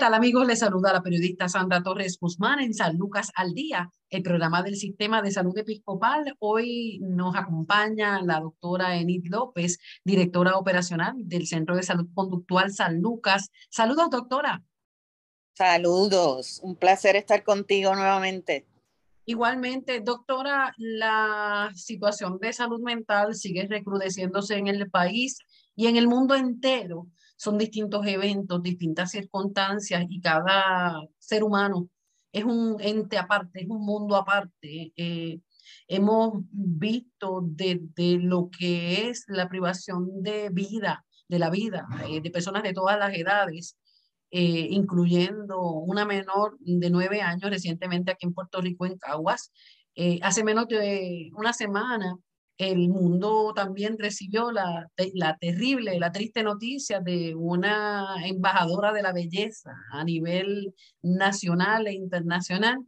Tal 0.00 0.14
amigos? 0.14 0.46
Les 0.46 0.60
saluda 0.60 0.94
la 0.94 1.02
periodista 1.02 1.46
Sandra 1.46 1.82
Torres 1.82 2.16
Guzmán 2.18 2.58
en 2.60 2.72
San 2.72 2.96
Lucas 2.96 3.30
al 3.34 3.52
Día, 3.52 3.90
el 4.08 4.22
programa 4.22 4.62
del 4.62 4.76
Sistema 4.76 5.20
de 5.20 5.30
Salud 5.30 5.56
Episcopal. 5.58 6.34
Hoy 6.38 7.00
nos 7.02 7.36
acompaña 7.36 8.22
la 8.22 8.40
doctora 8.40 8.96
Enid 8.96 9.26
López, 9.26 9.78
directora 10.02 10.56
operacional 10.56 11.16
del 11.18 11.46
Centro 11.46 11.76
de 11.76 11.82
Salud 11.82 12.08
Conductual 12.14 12.72
San 12.72 13.02
Lucas. 13.02 13.50
Saludos, 13.68 14.08
doctora. 14.08 14.62
Saludos, 15.52 16.60
un 16.62 16.76
placer 16.76 17.16
estar 17.16 17.44
contigo 17.44 17.94
nuevamente. 17.94 18.66
Igualmente, 19.26 20.00
doctora, 20.00 20.72
la 20.78 21.72
situación 21.74 22.38
de 22.38 22.54
salud 22.54 22.80
mental 22.80 23.34
sigue 23.34 23.66
recrudeciéndose 23.68 24.56
en 24.56 24.68
el 24.68 24.90
país 24.90 25.40
y 25.76 25.88
en 25.88 25.98
el 25.98 26.08
mundo 26.08 26.36
entero 26.36 27.06
son 27.40 27.56
distintos 27.56 28.06
eventos, 28.06 28.62
distintas 28.62 29.12
circunstancias 29.12 30.04
y 30.10 30.20
cada 30.20 31.00
ser 31.18 31.42
humano 31.42 31.88
es 32.32 32.44
un 32.44 32.76
ente 32.80 33.16
aparte, 33.16 33.62
es 33.62 33.66
un 33.70 33.80
mundo 33.82 34.14
aparte. 34.14 34.92
Eh, 34.94 35.40
hemos 35.88 36.34
visto 36.50 37.40
desde 37.42 38.18
lo 38.18 38.50
que 38.50 39.08
es 39.08 39.24
la 39.26 39.48
privación 39.48 40.22
de 40.22 40.50
vida, 40.50 41.06
de 41.28 41.38
la 41.38 41.48
vida, 41.48 41.88
eh, 42.06 42.20
de 42.20 42.30
personas 42.30 42.62
de 42.62 42.74
todas 42.74 42.98
las 42.98 43.16
edades, 43.16 43.78
eh, 44.30 44.68
incluyendo 44.70 45.62
una 45.62 46.04
menor 46.04 46.58
de 46.60 46.90
nueve 46.90 47.22
años 47.22 47.48
recientemente 47.48 48.10
aquí 48.12 48.26
en 48.26 48.34
Puerto 48.34 48.60
Rico, 48.60 48.84
en 48.84 48.98
Caguas. 48.98 49.50
hace 50.22 50.44
menos 50.44 50.68
de 50.68 51.30
una 51.34 51.54
semana 51.54 52.18
el 52.60 52.90
mundo 52.90 53.54
también 53.54 53.96
recibió 53.98 54.52
la, 54.52 54.86
la, 55.14 55.38
terrible, 55.38 55.98
la 55.98 56.12
triste 56.12 56.42
noticia 56.42 57.00
de 57.00 57.34
una 57.34 58.16
embajadora 58.26 58.92
de 58.92 59.00
la 59.00 59.14
belleza 59.14 59.70
a 59.92 60.04
nivel 60.04 60.74
nacional 61.00 61.86
e 61.86 61.94
internacional. 61.94 62.84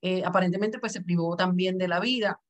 Eh, 0.00 0.24
aparentemente 0.24 0.80
pues 0.80 0.92
se 0.92 1.02
privó 1.02 1.36
también 1.36 1.78
de 1.78 1.86
la 1.86 2.00
vida 2.00 2.40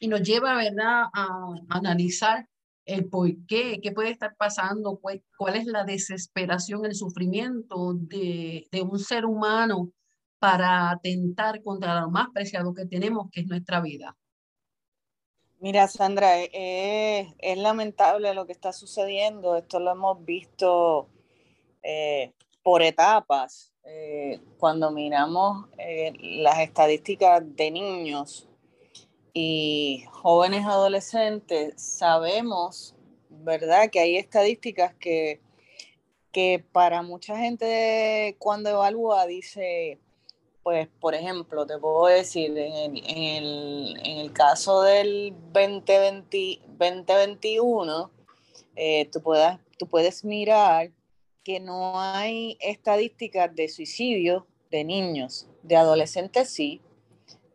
y 0.00 0.08
nos 0.08 0.22
lleva 0.22 0.54
¿verdad? 0.56 1.04
a, 1.14 1.28
analizar 1.70 2.46
el 2.84 3.08
por 3.08 3.30
qué, 3.46 3.80
qué 3.82 3.92
puede 3.92 4.10
estar 4.10 4.36
pasando, 4.36 4.98
cuál, 5.00 5.24
cuál 5.38 5.56
es 5.56 5.64
la 5.64 5.84
desesperación, 5.84 6.84
el 6.84 6.94
sufrimiento 6.94 7.94
de, 7.94 8.68
de 8.70 8.82
un 8.82 8.98
ser 8.98 9.24
humano 9.24 9.90
para 10.38 10.90
atentar 10.90 11.62
contra 11.62 12.02
lo 12.02 12.10
más 12.10 12.28
preciado 12.34 12.74
que 12.74 12.84
tenemos, 12.84 13.30
que 13.30 13.40
es 13.40 13.46
nuestra 13.46 13.80
vida. 13.80 14.14
Mira, 15.62 15.86
Sandra, 15.86 16.40
eh, 16.40 16.50
eh, 16.52 17.34
es, 17.38 17.56
lamentable 17.56 18.34
lo 18.34 18.46
que 18.46 18.52
está 18.52 18.72
sucediendo. 18.72 19.56
Esto 19.56 19.78
lo 19.78 19.92
hemos 19.92 20.24
visto 20.24 21.08
eh, 21.84 22.32
por 22.64 22.82
etapas. 22.82 23.72
cuando 24.58 24.90
miramos 24.90 25.66
las 26.20 26.58
estadísticas 26.60 27.42
de 27.56 27.70
niños 27.70 28.48
y 29.32 30.04
jóvenes 30.10 30.64
adolescentes, 30.66 31.80
sabemos, 31.80 32.96
¿verdad?, 33.28 33.90
que 33.90 34.00
hay 34.00 34.16
estadísticas 34.16 34.94
que, 34.94 35.40
que 36.32 36.64
para 36.72 37.02
mucha 37.02 37.36
gente 37.38 38.36
cuando 38.40 38.70
evalúa 38.70 39.26
dice, 39.26 40.00
pues, 40.62 40.88
por 41.00 41.14
ejemplo, 41.14 41.66
te 41.66 41.78
puedo 41.78 42.06
decir, 42.06 42.56
en 42.56 42.96
el, 42.96 44.32
caso 44.32 44.82
del 44.82 45.34
2020, 45.52 46.60
2021, 46.78 48.10
eh, 48.76 49.08
tú, 49.12 49.22
tú 49.78 49.86
puedes 49.88 50.24
mirar 50.24 50.90
que 51.42 51.60
no 51.60 52.00
hay 52.00 52.56
estadísticas 52.60 53.54
de 53.54 53.68
suicidio 53.68 54.46
de 54.70 54.84
niños, 54.84 55.46
de 55.62 55.76
adolescentes 55.76 56.50
sí. 56.50 56.80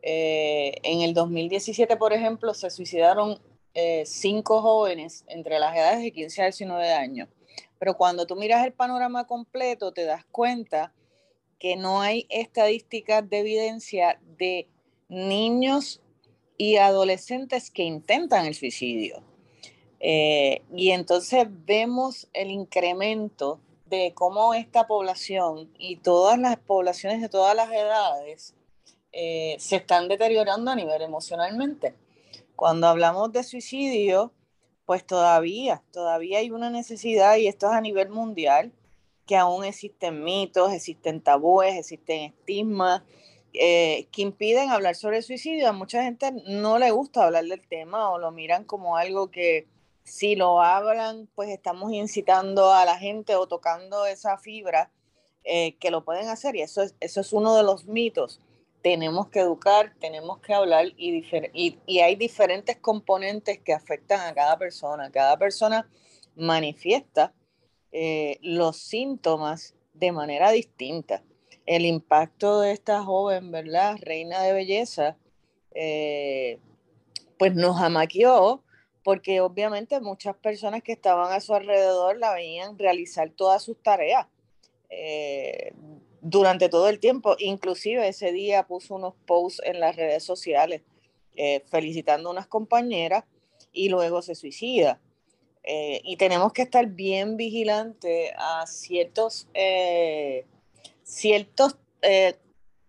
Eh, 0.02 0.74
en 0.82 1.00
el 1.00 1.14
2017, 1.14 1.96
por 1.96 2.12
ejemplo, 2.12 2.54
se 2.54 2.70
suicidaron 2.70 3.38
eh, 3.74 4.04
cinco 4.06 4.60
jóvenes 4.60 5.24
entre 5.28 5.58
las 5.58 5.74
edades 5.76 6.02
de 6.02 6.12
15 6.12 6.42
a 6.42 6.44
19 6.46 6.92
años. 6.92 7.28
Pero 7.78 7.96
cuando 7.96 8.26
tú 8.26 8.36
miras 8.36 8.64
el 8.64 8.72
panorama 8.72 9.26
completo, 9.26 9.92
te 9.92 10.04
das 10.04 10.24
cuenta 10.26 10.92
que 11.58 11.76
no 11.76 12.00
hay 12.00 12.26
estadísticas 12.28 13.28
de 13.28 13.38
evidencia 13.40 14.20
de 14.38 14.68
niños 15.08 16.00
y 16.56 16.76
adolescentes 16.76 17.70
que 17.70 17.84
intentan 17.84 18.46
el 18.46 18.54
suicidio. 18.54 19.22
Eh, 20.00 20.62
y 20.74 20.90
entonces 20.90 21.46
vemos 21.48 22.28
el 22.32 22.50
incremento 22.50 23.60
de 23.86 24.12
cómo 24.14 24.54
esta 24.54 24.86
población 24.86 25.70
y 25.78 25.96
todas 25.96 26.38
las 26.38 26.56
poblaciones 26.56 27.20
de 27.20 27.28
todas 27.28 27.56
las 27.56 27.70
edades 27.70 28.54
eh, 29.12 29.56
se 29.58 29.76
están 29.76 30.08
deteriorando 30.08 30.70
a 30.70 30.76
nivel 30.76 31.02
emocionalmente. 31.02 31.94
Cuando 32.54 32.86
hablamos 32.86 33.32
de 33.32 33.42
suicidio, 33.42 34.32
pues 34.84 35.06
todavía, 35.06 35.82
todavía 35.92 36.38
hay 36.38 36.50
una 36.50 36.70
necesidad, 36.70 37.36
y 37.36 37.46
esto 37.46 37.66
es 37.66 37.72
a 37.72 37.80
nivel 37.80 38.10
mundial, 38.10 38.72
que 39.28 39.36
aún 39.36 39.64
existen 39.64 40.24
mitos, 40.24 40.72
existen 40.72 41.20
tabúes, 41.20 41.76
existen 41.76 42.32
estigmas 42.32 43.02
eh, 43.52 44.08
que 44.10 44.22
impiden 44.22 44.70
hablar 44.70 44.96
sobre 44.96 45.18
el 45.18 45.22
suicidio. 45.22 45.68
A 45.68 45.72
mucha 45.72 46.02
gente 46.02 46.32
no 46.46 46.78
le 46.78 46.90
gusta 46.90 47.26
hablar 47.26 47.44
del 47.44 47.68
tema 47.68 48.10
o 48.10 48.18
lo 48.18 48.32
miran 48.32 48.64
como 48.64 48.96
algo 48.96 49.30
que 49.30 49.68
si 50.02 50.34
lo 50.34 50.62
hablan, 50.62 51.28
pues 51.34 51.50
estamos 51.50 51.92
incitando 51.92 52.72
a 52.72 52.86
la 52.86 52.96
gente 52.96 53.36
o 53.36 53.46
tocando 53.46 54.06
esa 54.06 54.38
fibra 54.38 54.90
eh, 55.44 55.76
que 55.76 55.90
lo 55.90 56.06
pueden 56.06 56.28
hacer. 56.28 56.56
Y 56.56 56.62
eso 56.62 56.80
es, 56.82 56.94
eso 56.98 57.20
es 57.20 57.32
uno 57.34 57.54
de 57.54 57.64
los 57.64 57.84
mitos. 57.84 58.40
Tenemos 58.80 59.28
que 59.28 59.40
educar, 59.40 59.92
tenemos 60.00 60.38
que 60.38 60.54
hablar 60.54 60.86
y, 60.96 61.22
y, 61.52 61.78
y 61.84 61.98
hay 62.00 62.16
diferentes 62.16 62.78
componentes 62.78 63.58
que 63.58 63.74
afectan 63.74 64.20
a 64.20 64.32
cada 64.32 64.56
persona. 64.56 65.10
Cada 65.10 65.36
persona 65.36 65.86
manifiesta 66.34 67.34
eh, 67.92 68.38
los 68.42 68.76
síntomas 68.76 69.74
de 69.94 70.12
manera 70.12 70.50
distinta. 70.50 71.22
El 71.66 71.84
impacto 71.86 72.60
de 72.60 72.72
esta 72.72 73.02
joven, 73.02 73.50
¿verdad? 73.50 73.96
Reina 74.00 74.42
de 74.42 74.52
belleza, 74.52 75.16
eh, 75.74 76.58
pues 77.38 77.54
nos 77.54 77.80
amaqueó 77.80 78.62
porque 79.04 79.40
obviamente 79.40 80.00
muchas 80.00 80.36
personas 80.36 80.82
que 80.82 80.92
estaban 80.92 81.32
a 81.32 81.40
su 81.40 81.54
alrededor 81.54 82.18
la 82.18 82.34
veían 82.34 82.78
realizar 82.78 83.30
todas 83.30 83.62
sus 83.62 83.82
tareas 83.82 84.26
eh, 84.90 85.72
durante 86.20 86.68
todo 86.68 86.88
el 86.88 87.00
tiempo. 87.00 87.36
Inclusive 87.38 88.06
ese 88.06 88.32
día 88.32 88.66
puso 88.66 88.96
unos 88.96 89.14
posts 89.26 89.62
en 89.64 89.80
las 89.80 89.96
redes 89.96 90.24
sociales 90.24 90.82
felicitando 91.70 92.28
a 92.28 92.32
unas 92.32 92.48
compañeras 92.48 93.22
y 93.72 93.88
luego 93.90 94.22
se 94.22 94.34
suicida. 94.34 95.00
Eh, 95.70 96.00
y 96.02 96.16
tenemos 96.16 96.54
que 96.54 96.62
estar 96.62 96.86
bien 96.86 97.36
vigilantes 97.36 98.32
a 98.38 98.66
ciertos, 98.66 99.48
eh, 99.52 100.46
ciertos 101.02 101.76
eh, 102.00 102.38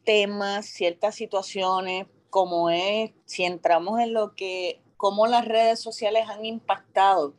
temas, 0.06 0.68
ciertas 0.68 1.16
situaciones, 1.16 2.08
como 2.30 2.70
es, 2.70 3.12
si 3.26 3.44
entramos 3.44 4.00
en 4.00 4.14
lo 4.14 4.34
que, 4.34 4.82
cómo 4.96 5.28
las 5.28 5.46
redes 5.46 5.82
sociales 5.82 6.30
han 6.30 6.46
impactado, 6.46 7.36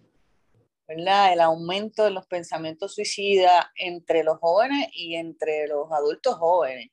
¿verdad? 0.87 1.32
El 1.32 1.40
aumento 1.40 2.04
de 2.04 2.10
los 2.10 2.26
pensamientos 2.26 2.94
suicidas 2.94 3.64
entre 3.76 4.22
los 4.25 4.38
jóvenes 4.40 4.88
y 4.92 5.14
entre 5.14 5.66
los 5.69 5.90
adultos 5.90 6.34
jóvenes. 6.34 6.90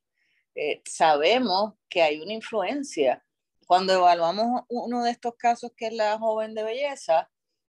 sabemos 0.85 1.73
que 1.89 2.01
hay 2.01 2.21
una 2.21 2.31
influencia. 2.31 3.25
Cuando 3.67 3.91
evaluamos 3.93 4.63
uno 4.69 5.03
de 5.03 5.11
estos 5.11 5.35
casos, 5.35 5.73
que 5.75 5.87
es 5.87 5.93
la 5.93 6.17
joven 6.17 6.53
de 6.53 6.63
belleza, 6.63 7.29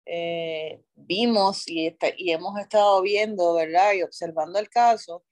eh, 0.06 0.82
vimos 0.94 1.68
y, 1.68 1.96
y 2.16 2.32
hemos 2.32 2.58
estado 2.58 3.00
viendo, 3.02 3.54
¿verdad? 3.54 3.92
Y 3.94 4.02
observando 4.02 4.58
el 4.58 4.68
caso, 4.68 5.24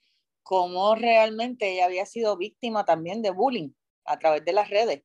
cómo 0.42 0.94
realmente 0.94 1.70
ella 1.70 1.86
había 1.86 2.06
sido 2.06 2.36
víctima 2.36 2.84
también 2.84 3.22
de 3.22 3.30
bullying 3.30 3.70
a 4.04 4.18
través 4.18 4.44
de 4.44 4.52
las 4.52 4.68
redes, 4.68 5.02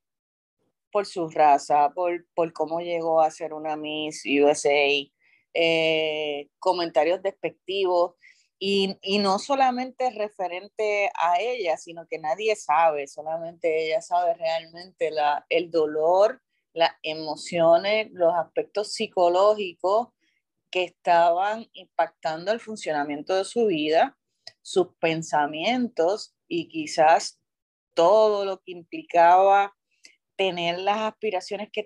por 0.92 1.06
su 1.06 1.30
raza, 1.30 1.92
por, 1.94 2.26
por 2.34 2.54
cómo 2.54 2.80
llegó 2.80 3.22
a 3.22 3.32
ser 3.32 3.54
una 3.54 3.76
Miss 3.76 4.24
USA, 4.26 5.10
eh, 5.54 6.50
comentarios 6.60 7.22
despectivos. 7.22 8.16
Y, 8.58 8.98
y, 9.02 9.20
no 9.20 9.38
solamente 9.38 10.10
referente 10.12 11.12
a 11.14 11.42
ella, 11.42 11.76
sino 11.76 12.08
que 12.08 12.18
nadie 12.18 12.56
sabe, 12.56 13.06
solamente 13.06 13.86
ella 13.86 14.02
sabe 14.02 14.34
realmente 14.34 15.12
la, 15.12 15.46
el 15.50 15.70
dolor, 15.70 16.42
las 16.75 16.92
emociones, 17.01 18.10
los 18.12 18.33
aspectos 18.36 18.94
psicológicos 18.94 20.10
que 20.69 20.83
estaban 20.83 21.68
impactando 21.72 22.51
el 22.51 22.60
funcionamiento 22.60 23.33
de 23.33 23.45
su 23.45 23.68
vida, 23.68 24.18
sus 24.62 24.89
pensamientos 25.00 26.36
y 26.48 26.68
quizás 26.68 27.39
todo 27.94 28.44
lo 28.44 28.62
que 28.62 28.74
implicaba 28.74 29.74
tener 30.36 30.80
las 30.80 30.98
aspiraciones 30.98 31.69
que, 31.72 31.86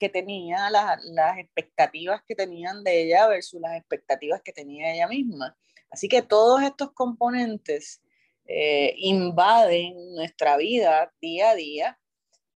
que 0.00 0.08
tenía, 0.08 0.68
las, 0.68 1.02
las 1.04 1.38
expectativas 1.38 2.22
que 2.26 2.34
tenían 2.34 2.82
de 2.82 3.02
ella 3.02 3.28
versus 3.28 3.60
las 3.60 3.76
expectativas 3.76 4.42
que 4.42 4.52
tenía 4.52 4.92
ella 4.92 5.06
misma. 5.06 5.56
Así 5.90 6.08
que 6.08 6.22
todos 6.22 6.60
estos 6.62 6.92
componentes 6.92 8.02
eh, 8.46 8.94
invaden 8.98 9.94
nuestra 10.16 10.56
vida 10.56 11.12
día 11.20 11.50
a 11.50 11.54
día, 11.54 11.98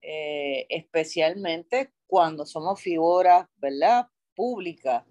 eh, 0.09 0.67
especialmente 0.69 1.91
cuando 2.07 2.47
somos 2.47 2.81
figuras, 2.81 3.49
¿verdad? 3.57 4.07
Públicas. 4.37 5.03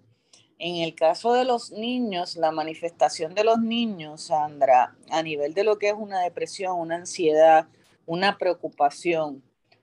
En 0.58 0.76
el 0.76 0.94
caso 0.94 1.34
de 1.34 1.44
los 1.44 1.70
niños, 1.70 2.36
la 2.36 2.50
manifestación 2.50 3.34
de 3.34 3.44
los 3.44 3.58
niños, 3.58 4.22
Sandra, 4.22 4.96
a 5.10 5.22
nivel 5.22 5.52
de 5.52 5.64
lo 5.64 5.76
que 5.76 5.88
es 5.88 5.94
una 5.94 6.22
depresión, 6.22 6.80
una 6.80 6.94
ansiedad, 6.94 7.68
una 8.06 8.38
preocupación, 8.38 9.42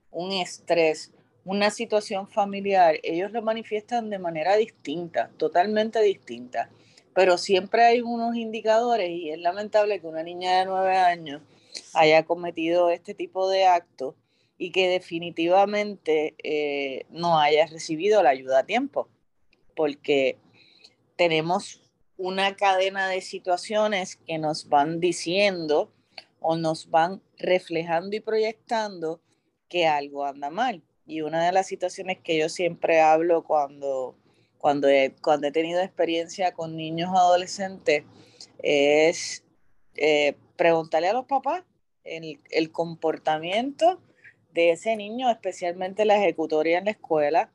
un 0.10 0.32
estrés, 0.32 1.12
una 1.46 1.70
situación 1.70 2.28
familiar, 2.28 2.96
ellos 3.04 3.32
lo 3.32 3.44
manifiestan 3.44 4.10
de 4.10 4.18
manera 4.18 4.56
distinta, 4.56 5.30
totalmente 5.38 6.02
distinta. 6.02 6.72
Pero 7.14 7.38
siempre 7.38 7.84
hay 7.84 8.02
unos 8.02 8.36
indicadores 8.36 9.12
y 9.12 9.30
es 9.30 9.38
lamentable 9.38 10.00
que 10.00 10.08
una 10.08 10.24
niña 10.24 10.58
de 10.58 10.66
nueve 10.66 10.98
años 10.98 11.44
haya 11.94 12.24
cometido 12.24 12.90
este 12.90 13.14
tipo 13.14 13.48
de 13.48 13.68
actos 13.68 14.16
y 14.58 14.72
que 14.72 14.88
definitivamente 14.88 16.36
eh, 16.44 17.06
no 17.10 17.40
haya 17.40 17.66
recibido 17.66 18.22
la 18.24 18.30
ayuda 18.30 18.60
a 18.60 18.66
tiempo, 18.66 19.10
porque 19.76 20.38
tenemos 21.16 21.82
una 22.18 22.56
cadena 22.56 23.08
de 23.10 23.22
situaciones 23.22 24.18
que 24.18 24.38
nos 24.38 24.70
van 24.70 25.00
diciendo 25.00 25.92
o 26.40 26.56
nos 26.56 26.90
van 26.90 27.22
reflejando 27.38 28.16
y 28.16 28.20
proyectando 28.20 29.20
que 29.70 29.88
algo 29.88 30.26
anda 30.26 30.50
mal. 30.50 30.84
Y 31.06 31.22
una 31.22 31.46
de 31.46 31.52
las 31.52 31.68
situaciones 31.68 32.20
que 32.20 32.38
yo 32.38 32.50
siempre 32.50 33.02
hablo 33.02 33.44
cuando, 33.44 34.16
cuando, 34.58 34.88
he, 34.88 35.14
cuando 35.22 35.48
he 35.48 35.52
tenido 35.52 35.82
experiencia 35.82 36.54
con 36.54 36.78
niños 36.78 37.10
adolescentes 37.10 38.04
es 38.60 39.44
eh, 39.96 40.36
preguntarle 40.56 41.10
a 41.10 41.14
los 41.14 41.26
papás 41.26 41.64
el, 42.04 42.72
comportamiento 42.72 44.00
de 44.54 44.72
ese 44.72 44.96
niño, 44.96 45.30
especialmente 45.30 46.06
la 46.06 46.18
ejecutoria 46.18 46.78
en 46.78 46.86
la 46.86 46.92
escuela, 46.92 47.52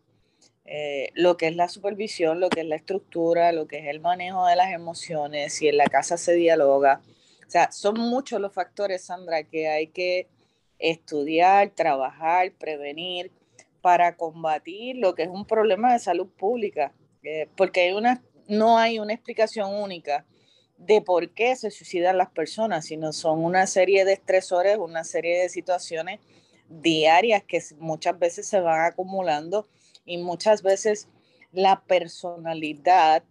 eh, 0.64 1.10
lo 1.14 1.36
que 1.36 1.46
es 1.46 1.56
la 1.56 1.68
supervisión, 1.68 2.40
lo 2.40 2.50
que 2.50 2.60
es 2.60 2.66
la 2.66 2.76
estructura, 2.76 3.52
lo 3.52 3.66
que 3.66 3.78
es 3.78 3.86
el 3.86 4.00
manejo 4.00 4.46
de 4.46 4.56
las 4.56 4.72
emociones, 4.72 5.54
si 5.54 5.68
en 5.68 5.78
la 5.78 5.86
casa 5.86 6.16
se 6.16 6.34
dialoga. 6.34 7.00
O 7.46 7.50
sea, 7.50 7.72
son 7.72 7.98
muchos 7.98 8.40
los 8.40 8.52
factores, 8.52 9.04
Sandra, 9.04 9.44
que 9.44 9.68
hay 9.68 9.86
que 9.86 10.28
estudiar, 10.78 11.70
trabajar, 11.70 12.52
prevenir 12.52 13.32
para 13.80 14.16
combatir 14.16 14.96
lo 14.96 15.14
que 15.14 15.22
es 15.22 15.28
un 15.28 15.46
problema 15.46 15.92
de 15.92 15.98
salud 16.00 16.28
pública, 16.28 16.92
eh, 17.22 17.48
porque 17.56 17.82
hay 17.82 17.92
una, 17.92 18.22
no 18.48 18.76
hay 18.76 18.98
una 18.98 19.14
explicación 19.14 19.74
única 19.74 20.26
de 20.76 21.00
por 21.00 21.30
qué 21.30 21.56
se 21.56 21.70
suicidan 21.70 22.18
las 22.18 22.30
personas, 22.30 22.86
sino 22.86 23.12
son 23.12 23.42
una 23.42 23.66
serie 23.66 24.04
de 24.04 24.12
estresores, 24.12 24.76
una 24.76 25.04
serie 25.04 25.40
de 25.40 25.48
situaciones 25.48 26.20
diarias 26.68 27.42
que 27.44 27.62
muchas 27.78 28.18
veces 28.18 28.46
se 28.46 28.60
van 28.60 28.84
acumulando 28.84 29.66
y 30.04 30.18
muchas 30.18 30.62
veces 30.62 31.08
la 31.52 31.80
personalidad 31.80 33.22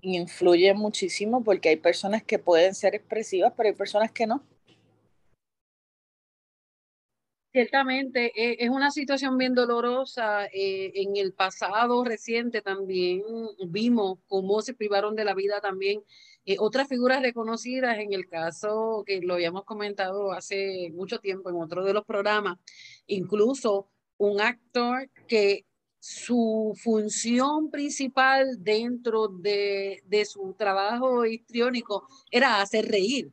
influye 0.00 0.74
muchísimo 0.74 1.42
porque 1.42 1.70
hay 1.70 1.76
personas 1.76 2.22
que 2.22 2.38
pueden 2.38 2.74
ser 2.74 2.94
expresivas, 2.94 3.52
pero 3.56 3.68
hay 3.68 3.74
personas 3.74 4.12
que 4.12 4.26
no. 4.26 4.42
Ciertamente, 7.54 8.32
eh, 8.34 8.56
es 8.58 8.68
una 8.68 8.90
situación 8.90 9.38
bien 9.38 9.54
dolorosa. 9.54 10.46
Eh, 10.46 10.90
en 10.96 11.16
el 11.16 11.32
pasado 11.32 12.02
reciente 12.02 12.62
también 12.62 13.22
vimos 13.68 14.18
cómo 14.26 14.60
se 14.60 14.74
privaron 14.74 15.14
de 15.14 15.24
la 15.24 15.34
vida 15.34 15.60
también 15.60 16.02
eh, 16.46 16.56
otras 16.58 16.88
figuras 16.88 17.22
reconocidas, 17.22 17.98
en 18.00 18.12
el 18.12 18.26
caso 18.28 19.04
que 19.06 19.20
lo 19.20 19.34
habíamos 19.34 19.62
comentado 19.64 20.32
hace 20.32 20.90
mucho 20.94 21.20
tiempo 21.20 21.48
en 21.48 21.54
otro 21.62 21.84
de 21.84 21.92
los 21.92 22.04
programas, 22.04 22.58
incluso 23.06 23.88
un 24.16 24.40
actor 24.40 25.08
que 25.28 25.64
su 26.00 26.74
función 26.82 27.70
principal 27.70 28.64
dentro 28.64 29.28
de, 29.28 30.02
de 30.06 30.24
su 30.24 30.56
trabajo 30.58 31.24
histriónico 31.24 32.08
era 32.32 32.60
hacer 32.60 32.86
reír 32.86 33.30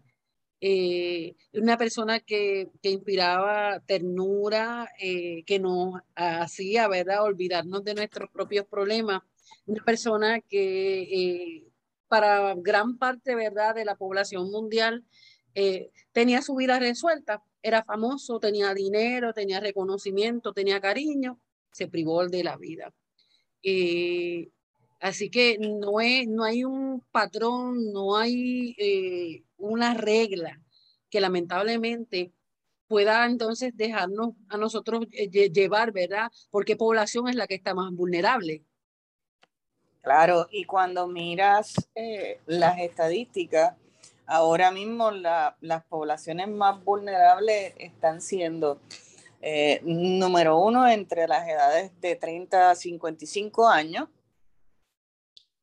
eh, 0.63 1.35
una 1.53 1.75
persona 1.75 2.19
que, 2.19 2.69
que 2.83 2.91
inspiraba 2.91 3.79
ternura, 3.79 4.87
eh, 4.99 5.43
que 5.45 5.57
nos 5.57 5.99
hacía, 6.15 6.87
¿verdad?, 6.87 7.23
olvidarnos 7.23 7.83
de 7.83 7.95
nuestros 7.95 8.29
propios 8.29 8.67
problemas. 8.67 9.23
Una 9.65 9.83
persona 9.83 10.39
que 10.39 11.01
eh, 11.01 11.63
para 12.07 12.53
gran 12.55 12.99
parte, 12.99 13.33
¿verdad?, 13.33 13.73
de 13.73 13.85
la 13.85 13.95
población 13.95 14.51
mundial 14.51 15.03
tenía 16.13 16.41
su 16.41 16.55
vida 16.55 16.79
resuelta. 16.79 17.43
Era 17.63 17.83
famoso, 17.83 18.39
tenía 18.39 18.73
dinero, 18.73 19.33
tenía 19.33 19.59
reconocimiento, 19.59 20.53
tenía 20.53 20.79
cariño, 20.79 21.39
se 21.71 21.87
privó 21.87 22.27
de 22.27 22.43
la 22.43 22.55
vida. 22.57 22.93
Así 25.01 25.30
que 25.30 25.57
no, 25.59 26.00
es, 26.00 26.27
no 26.27 26.44
hay 26.44 26.63
un 26.63 27.03
patrón, 27.12 27.92
no 27.92 28.15
hay 28.15 29.44
una 29.57 29.94
regla 29.94 30.62
que 31.09 31.19
lamentablemente 31.19 32.31
pueda 32.92 33.25
entonces 33.25 33.71
dejarnos 33.77 34.33
a 34.50 34.57
nosotros 34.57 35.06
eh, 35.13 35.30
llevar, 35.30 35.94
¿verdad? 35.94 36.30
Porque 36.49 36.75
población 36.75 37.30
es 37.30 37.35
la 37.35 37.47
que 37.47 37.56
está 37.56 37.73
más 37.73 37.94
vulnerable. 37.94 38.66
Claro, 40.02 40.47
y 40.52 40.66
cuando 40.66 41.07
miras 41.07 41.73
eh, 41.95 42.42
las 42.47 42.80
estadísticas, 42.80 43.75
ahora 44.25 44.71
mismo 44.71 45.09
las 45.11 45.85
poblaciones 45.87 46.49
más 46.49 46.83
vulnerables 46.83 47.73
están 47.78 48.19
siendo, 48.19 48.81
eh, 49.42 49.80
número 49.83 50.57
uno, 50.57 50.85
entre 50.85 51.30
las 51.30 51.47
edades 51.47 51.92
de 52.02 52.18
30 52.18 52.71
a 52.71 52.75
55 52.75 53.69
años, 53.69 54.09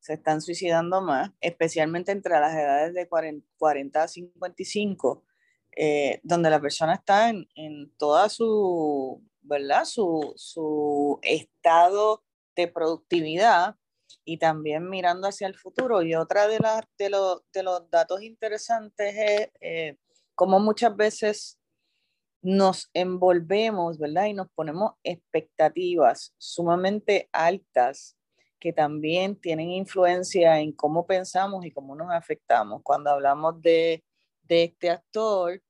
se 0.09 0.15
están 0.15 0.41
suicidando 0.41 1.01
más, 1.01 1.29
especialmente 1.39 2.11
entre 2.11 2.39
las 2.39 2.55
edades 2.55 2.95
de 2.95 3.07
40, 3.07 4.01
a 4.01 4.07
55, 4.07 5.23
eh, 5.77 6.19
donde 6.23 6.49
la 6.49 6.59
persona 6.59 6.95
está 6.95 7.29
en, 7.29 7.47
en 7.53 7.95
toda 7.95 8.27
su, 8.27 9.23
¿verdad? 9.41 9.85
Su, 9.85 10.33
su, 10.35 11.19
estado 11.21 12.23
de 12.55 12.67
productividad 12.67 13.75
y 14.25 14.39
también 14.39 14.89
mirando 14.89 15.27
hacia 15.27 15.45
el 15.45 15.55
futuro. 15.55 16.01
Y 16.01 16.15
otra 16.15 16.47
de, 16.47 16.57
las 16.57 16.85
de, 16.97 17.11
de 17.53 17.63
los 17.63 17.91
datos 17.91 18.23
interesantes 18.23 19.15
es 19.15 19.49
eh, 19.61 19.97
cómo 20.33 20.59
muchas 20.59 20.95
veces 20.95 21.59
nos 22.41 22.89
envolvemos, 22.95 23.99
¿verdad? 23.99 24.25
Y 24.25 24.33
nos 24.33 24.49
ponemos 24.55 24.93
expectativas 25.03 26.33
sumamente 26.39 27.29
altas 27.31 28.18
que 28.59 28.73
también 28.73 29.35
tienen 29.35 29.71
influencia 29.71 30.59
en 30.59 30.73
cómo 30.73 31.05
pensamos 31.05 31.65
y 31.65 31.71
cómo 31.71 31.95
nos 31.95 32.11
afectamos. 32.11 32.81
Cuando 32.83 33.09
hablamos 33.09 33.61
de, 33.61 34.03
de 34.43 34.63
este 34.65 34.89
actor, 34.89 35.61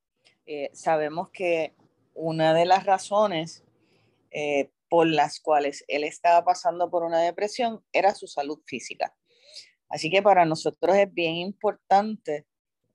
eh, 0.45 0.71
sabemos 0.73 1.29
que 1.29 1.75
una 2.15 2.53
de 2.53 2.65
las 2.65 2.85
razones 2.85 3.63
eh, 4.31 4.71
por 4.89 5.07
las 5.07 5.39
cuales 5.39 5.85
él 5.87 6.03
estaba 6.03 6.43
pasando 6.43 6.89
por 6.89 7.03
una 7.03 7.21
depresión 7.21 7.83
era 7.93 8.15
su 8.15 8.27
salud 8.27 8.59
física. 8.65 9.15
Así 9.87 10.09
que 10.09 10.21
para 10.21 10.45
nosotros 10.45 10.95
es 10.95 11.13
bien 11.13 11.35
importante 11.35 12.45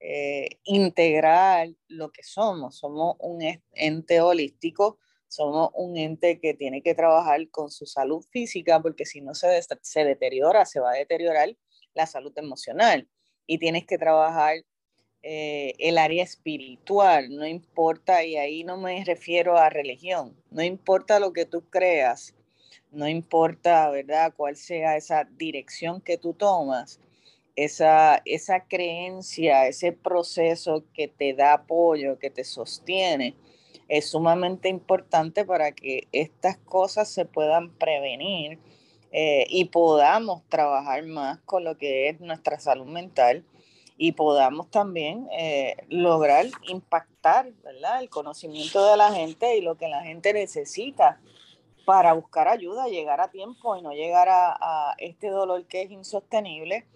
eh, 0.01 0.49
integrar 0.65 1.69
lo 1.89 2.11
que 2.11 2.23
somos. 2.23 2.79
Somos 2.79 3.17
un 3.21 3.41
ente 3.73 4.21
holístico 4.21 4.99
somos 5.35 5.71
un 5.75 5.97
ente 5.97 6.39
que 6.41 6.55
tiene 6.55 6.83
que 6.83 6.95
trabajar 6.95 7.49
con 7.51 7.71
su 7.71 7.87
salud 7.87 8.25
física 8.31 8.81
porque 8.81 9.05
si 9.05 9.21
no 9.21 9.35
se, 9.35 9.49
se 9.83 10.05
deteriora, 10.05 10.65
se 10.65 10.81
va 10.81 10.93
a 10.93 10.95
deteriorar 10.95 11.55
la 11.95 12.07
salud 12.07 12.33
emocional 12.37 13.09
y 13.47 13.59
tienes 13.59 13.85
que 13.87 13.99
trabajar 13.99 14.65
eh, 15.23 15.73
el 15.79 15.97
área 15.97 16.23
espiritual, 16.23 17.35
no 17.35 17.47
importa, 17.47 18.23
y 18.25 18.37
ahí 18.37 18.63
no 18.63 18.77
me 18.77 19.03
refiero 19.05 19.57
a 19.57 19.71
religión, 19.71 20.37
no 20.51 20.63
importa 20.63 21.19
lo 21.19 21.33
que 21.33 21.47
tú 21.47 21.63
creas, 21.71 22.35
no 22.91 23.09
importa, 23.09 23.89
¿verdad?, 23.91 24.35
cuál 24.37 24.57
sea 24.57 24.97
esa 24.97 25.25
dirección 25.25 26.03
que 26.03 26.19
tú 26.19 26.35
tomas, 26.35 27.01
esa, 27.57 28.21
esa 28.27 28.67
creencia, 28.67 29.67
ese 29.67 29.93
proceso 29.93 30.85
que 30.93 31.09
te 31.09 31.33
da 31.33 31.55
apoyo, 31.55 32.19
que 32.19 32.29
te 32.29 32.45
sostiene, 32.45 33.35
es 33.89 34.11
sumamente 34.11 34.69
importante 34.69 35.45
para 35.45 35.73
que 35.73 36.09
estas 36.13 36.57
cosas 36.59 37.09
se 37.09 37.25
puedan 37.25 37.71
prevenir 37.71 38.59
eh, 39.13 39.47
y 39.49 39.67
podamos 39.67 40.43
trabajar 40.49 41.05
más 41.05 41.39
con 41.41 41.65
lo 41.65 41.77
que 41.77 42.09
es 42.09 42.21
nuestra 42.21 42.59
salud 42.59 42.87
mental 42.87 43.45
y 43.97 44.13
podamos 44.13 44.71
también 44.71 45.29
eh, 45.33 45.77
lograr 45.89 46.47
impactar 46.69 47.53
¿verdad? 47.63 48.03
el 48.03 48.09
conocimiento 48.09 48.85
de 48.91 48.97
la 48.97 49.13
gente 49.13 49.57
y 49.57 49.61
lo 49.61 49.77
que 49.77 49.89
la 49.89 50.03
gente 50.03 50.33
necesita 50.33 51.21
para 51.85 52.13
buscar 52.15 52.49
ayuda, 52.49 52.89
llegar 52.89 53.21
a 53.21 53.31
tiempo 53.31 53.77
y 53.77 53.83
no 53.83 53.93
llegar 53.93 54.29
a, 54.31 54.95
este 54.99 55.29
dolor 55.29 55.67
que 55.67 55.83
es 55.83 55.91
insostenible. 55.91 56.87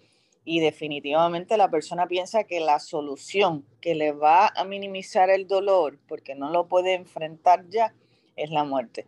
Y 0.51 0.61
definitivamente 0.61 1.57
la 1.57 1.69
persona 1.69 2.07
piensa 2.07 2.43
que 2.43 2.59
la 2.59 2.79
solución 2.79 3.67
que 3.79 3.93
le 3.93 4.13
va 4.13 4.47
a 4.47 4.63
minimizar 4.63 5.29
el 5.29 5.45
dolor, 5.45 5.99
porque 6.07 6.33
no 6.33 6.49
lo 6.49 6.67
puede 6.67 6.95
enfrentar 6.95 7.69
ya, 7.69 7.93
es 8.35 8.49
la 8.49 8.63
muerte. 8.63 9.05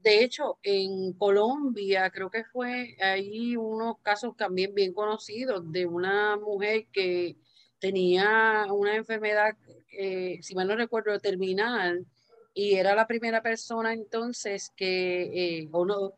De 0.00 0.22
hecho, 0.22 0.58
en 0.62 1.12
Colombia 1.14 2.08
creo 2.10 2.30
que 2.30 2.44
fue 2.44 2.96
ahí 3.00 3.56
unos 3.56 3.98
casos 3.98 4.36
también 4.36 4.72
bien 4.76 4.92
conocidos 4.92 5.72
de 5.72 5.86
una 5.86 6.36
mujer 6.36 6.86
que 6.92 7.34
tenía 7.80 8.66
una 8.70 8.94
enfermedad, 8.94 9.56
eh, 9.90 10.38
si 10.40 10.54
mal 10.54 10.68
no 10.68 10.76
recuerdo, 10.76 11.18
terminal, 11.18 12.06
y 12.54 12.74
era 12.74 12.94
la 12.94 13.08
primera 13.08 13.42
persona 13.42 13.92
entonces 13.92 14.70
que, 14.76 15.62
eh, 15.62 15.68
o 15.72 15.84
no, 15.84 16.12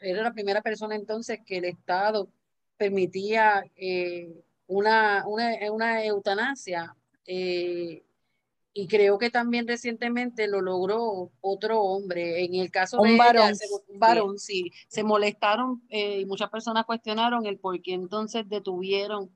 era 0.00 0.22
la 0.22 0.32
primera 0.32 0.62
persona 0.62 0.94
entonces 0.94 1.40
que 1.44 1.58
el 1.58 1.66
Estado 1.66 2.30
permitía 2.82 3.64
eh, 3.76 4.28
una, 4.66 5.24
una, 5.26 6.04
eutanasia. 6.04 6.96
Eh, 7.26 8.02
y 8.74 8.88
creo 8.88 9.18
que 9.18 9.30
también 9.30 9.68
recientemente 9.68 10.48
lo 10.48 10.60
logró 10.60 11.30
otro 11.40 11.80
hombre. 11.80 12.44
En 12.44 12.54
el 12.54 12.72
caso 12.72 13.00
un 13.00 13.10
de 13.10 13.16
varón, 13.18 13.52
un 13.88 13.98
varón, 14.00 14.38
sí. 14.38 14.72
Se 14.88 15.04
molestaron 15.04 15.82
y 15.90 16.24
muchas 16.24 16.50
personas 16.50 16.86
cuestionaron 16.86 17.46
el 17.46 17.58
por 17.58 17.80
qué 17.82 17.92
entonces 17.92 18.48
detuvieron 18.48 19.30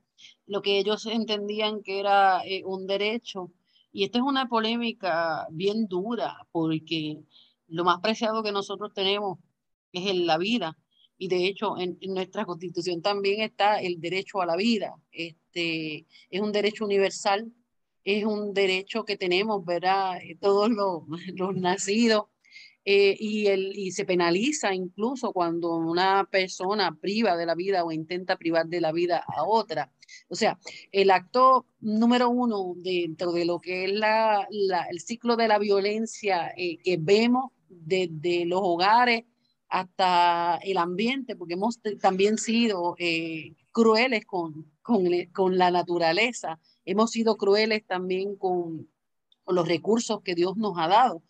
lo 0.45 0.61
que 0.61 0.79
ellos 0.79 1.05
entendían 1.05 1.83
que 1.83 1.99
era 1.99 2.41
un 2.65 2.87
derecho 2.87 3.51
y 3.93 4.03
esta 4.03 4.17
es 4.17 4.23
una 4.23 4.49
polémica 4.49 5.47
bien 5.51 5.87
dura 5.87 6.35
porque 6.51 7.21
lo 7.67 7.83
más 7.83 7.99
preciado 7.99 8.43
que 8.43 8.51
nosotros 8.51 8.91
tenemos 8.93 9.37
es 9.91 10.15
la 10.15 10.37
vida. 10.37 10.77
Y 11.17 11.27
de 11.27 11.45
hecho, 11.45 11.77
en, 11.77 11.97
nuestra 12.07 12.45
constitución 12.45 13.01
también 13.01 13.41
está 13.41 13.81
el 13.81 13.99
derecho 13.99 14.41
a 14.41 14.45
la 14.45 14.55
vida. 14.55 14.95
Este, 15.11 16.05
es 16.29 16.41
un 16.41 16.51
derecho 16.51 16.85
universal, 16.85 17.51
es 18.03 18.23
un 18.23 18.53
derecho 18.53 19.03
que 19.03 19.17
tenemos, 19.17 19.65
¿verdad? 19.65 20.19
Todos 20.39 20.69
los, 20.69 21.03
los 21.35 21.55
nacidos 21.55 22.25
eh, 22.89 23.17
y, 23.19 23.47
el, 23.47 23.77
y 23.77 23.91
se 23.91 24.05
penaliza 24.05 24.73
incluso 24.73 25.33
cuando 25.33 25.75
una 25.75 26.25
persona 26.31 26.95
priva 26.95 27.35
de 27.35 27.45
la 27.45 27.53
vida 27.53 27.83
o 27.83 27.91
intenta 27.91 28.37
privar 28.37 28.67
de 28.67 28.79
la 28.79 28.93
vida 28.93 29.25
a 29.27 29.43
otra. 29.43 29.91
O 30.29 30.35
sea, 30.35 30.57
el 30.93 31.11
acto 31.11 31.65
número 31.81 32.29
uno 32.29 32.75
dentro 32.77 33.33
de 33.33 33.43
lo 33.43 33.59
que 33.59 33.83
es 33.83 33.91
la, 33.91 34.47
el 34.89 35.01
ciclo 35.01 35.35
de 35.35 35.49
la 35.49 35.59
violencia 35.59 36.53
eh, 36.55 36.77
que 36.77 36.95
vemos 36.95 37.51
desde 37.67 38.45
los 38.45 38.61
hogares 38.63 39.25
hasta 39.69 40.59
el 40.63 40.77
ambiente, 40.77 41.35
porque 41.35 41.55
hemos 41.55 41.79
también 41.99 42.37
sido 42.37 42.95
eh, 42.99 43.53
crueles 43.71 44.25
con, 44.25 44.71
con, 44.81 45.05
con, 45.33 45.57
la 45.57 45.71
naturaleza, 45.71 46.59
hemos 46.85 47.11
sido 47.11 47.37
crueles 47.37 47.85
también 47.85 48.35
con, 48.35 48.89
con 49.43 49.55
los 49.55 49.67
recursos 49.67 50.21
que 50.23 50.35
Dios 50.35 50.57
nos 50.57 50.77
ha 50.77 50.87
dado. 50.87 51.23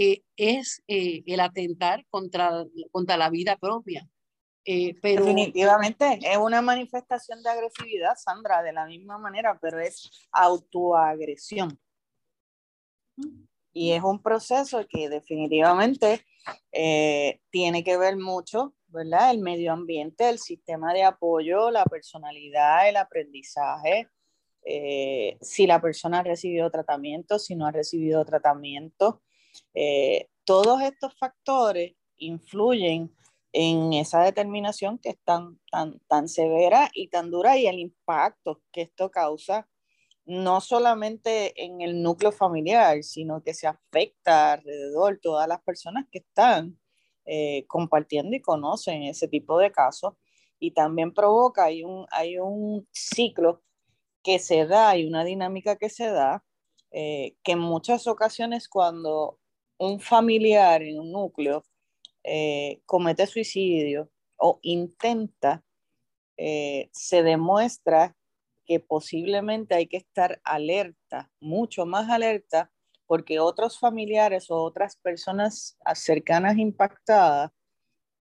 Eh, 0.00 0.22
es 0.36 0.80
eh, 0.86 1.24
el 1.26 1.40
atentar 1.40 2.06
contra, 2.08 2.64
contra 2.92 3.16
la 3.16 3.30
vida 3.30 3.56
propia. 3.56 4.08
Eh, 4.64 4.94
pero... 5.02 5.24
Definitivamente, 5.24 6.20
es 6.22 6.36
una 6.36 6.62
manifestación 6.62 7.42
de 7.42 7.50
agresividad, 7.50 8.14
Sandra, 8.16 8.62
de 8.62 8.72
la 8.72 8.86
misma 8.86 9.18
manera, 9.18 9.58
pero 9.60 9.80
es 9.80 10.08
autoagresión. 10.30 11.80
Y 13.72 13.92
es 13.92 14.02
un 14.02 14.22
proceso 14.22 14.86
que 14.88 15.08
definitivamente 15.08 16.24
tiene 16.70 17.84
que 17.84 17.98
ver 17.98 18.16
mucho, 18.16 18.74
¿verdad? 18.86 19.30
El 19.30 19.40
medio 19.40 19.72
ambiente, 19.72 20.28
el 20.28 20.38
sistema 20.38 20.94
de 20.94 21.02
apoyo, 21.04 21.70
la 21.70 21.84
personalidad, 21.84 22.88
el 22.88 22.96
aprendizaje, 22.96 24.08
si 25.40 25.66
la 25.66 25.80
persona 25.80 26.20
ha 26.20 26.22
recibido 26.22 26.70
tratamiento, 26.70 27.38
si 27.38 27.54
no 27.54 27.66
ha 27.66 27.72
recibido 27.72 28.24
tratamiento, 28.24 29.22
eh, 29.74 30.28
todos 30.44 30.82
estos 30.82 31.16
factores 31.18 31.94
influyen 32.16 33.14
en 33.52 33.92
esa 33.92 34.22
determinación 34.22 34.98
que 34.98 35.10
es 35.10 35.18
tan, 35.24 35.58
tan, 35.70 36.00
tan 36.08 36.28
severa 36.28 36.90
y 36.92 37.08
tan 37.08 37.30
dura 37.30 37.56
y 37.56 37.66
el 37.66 37.78
impacto 37.78 38.60
que 38.72 38.82
esto 38.82 39.10
causa 39.10 39.68
no 40.28 40.60
solamente 40.60 41.54
en 41.64 41.80
el 41.80 42.02
núcleo 42.02 42.32
familiar, 42.32 43.02
sino 43.02 43.42
que 43.42 43.54
se 43.54 43.66
afecta 43.66 44.52
alrededor 44.52 45.18
todas 45.22 45.48
las 45.48 45.62
personas 45.62 46.04
que 46.12 46.18
están 46.18 46.78
eh, 47.24 47.64
compartiendo 47.66 48.36
y 48.36 48.42
conocen 48.42 49.04
ese 49.04 49.26
tipo 49.26 49.58
de 49.58 49.72
casos. 49.72 50.12
Y 50.58 50.72
también 50.72 51.14
provoca, 51.14 51.64
hay 51.64 51.82
un, 51.82 52.06
hay 52.10 52.38
un 52.38 52.86
ciclo 52.92 53.62
que 54.22 54.38
se 54.38 54.66
da, 54.66 54.98
y 54.98 55.06
una 55.06 55.24
dinámica 55.24 55.76
que 55.76 55.88
se 55.88 56.08
da, 56.08 56.44
eh, 56.90 57.36
que 57.42 57.52
en 57.52 57.60
muchas 57.60 58.06
ocasiones 58.06 58.68
cuando 58.68 59.38
un 59.78 59.98
familiar 59.98 60.82
en 60.82 61.00
un 61.00 61.10
núcleo 61.10 61.64
eh, 62.22 62.82
comete 62.84 63.26
suicidio 63.26 64.10
o 64.36 64.58
intenta, 64.60 65.64
se 66.36 67.22
demuestra 67.24 68.14
que 68.68 68.80
posiblemente 68.80 69.74
hay 69.74 69.86
que 69.86 69.96
estar 69.96 70.42
alerta, 70.44 71.30
mucho 71.40 71.86
más 71.86 72.10
alerta, 72.10 72.70
porque 73.06 73.40
otros 73.40 73.78
familiares 73.78 74.50
o 74.50 74.56
otras 74.62 74.96
personas 74.96 75.78
cercanas 75.94 76.58
impactadas 76.58 77.50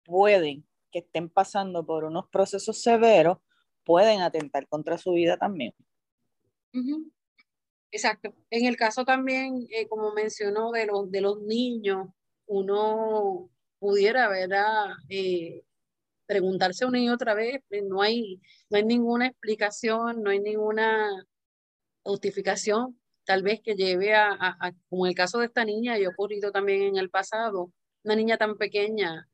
pueden, 0.03 0.67
que 0.91 1.01
estén 1.01 1.29
pasando 1.29 1.85
por 1.85 2.05
unos 2.05 2.27
procesos 2.31 2.81
severos, 2.81 3.37
pueden 3.85 4.23
atentar 4.23 4.67
contra 4.67 4.97
su 4.97 5.13
vida 5.13 5.37
también. 5.37 5.75
Exacto. 7.93 8.35
En 8.49 8.65
el 8.65 8.77
caso 8.77 9.05
también, 9.05 9.67
eh, 9.71 9.89
como 9.89 10.15
mencionó, 10.15 10.71
de 10.71 10.87
los, 10.87 11.11
de 11.11 11.21
los 11.21 11.43
niños, 11.43 12.09
uno 12.47 13.51
pudiera, 13.79 14.29
¿verdad? 14.31 14.87
Eh, 15.11 15.65
preguntarse 16.31 16.85
una 16.85 17.01
y 17.01 17.09
otra 17.09 17.35
vez, 17.35 17.61
eh, 17.71 17.83
no 17.83 18.03
hay, 18.03 18.41
no 18.71 18.77
hay 18.77 18.85
ninguna 18.85 19.27
explicación, 19.27 20.23
no 20.23 20.31
hay 20.31 20.39
ninguna 20.39 21.27
justificación, 22.05 23.01
tal 23.25 23.43
vez 23.43 23.61
que 23.61 23.75
lleve 23.75 24.15
a, 24.15 24.73
como 24.89 25.09
el 25.09 25.15
caso 25.17 25.41
de 25.41 25.47
esta 25.47 25.65
niña, 25.65 25.99
y 25.99 26.05
ha 26.05 26.09
ocurrido 26.09 26.53
también 26.53 26.83
en 26.83 26.97
el 26.99 27.11
pasado, 27.11 27.73
una 28.05 28.15
niña 28.15 28.37
tan 28.37 28.57
pequeña, 28.57 29.29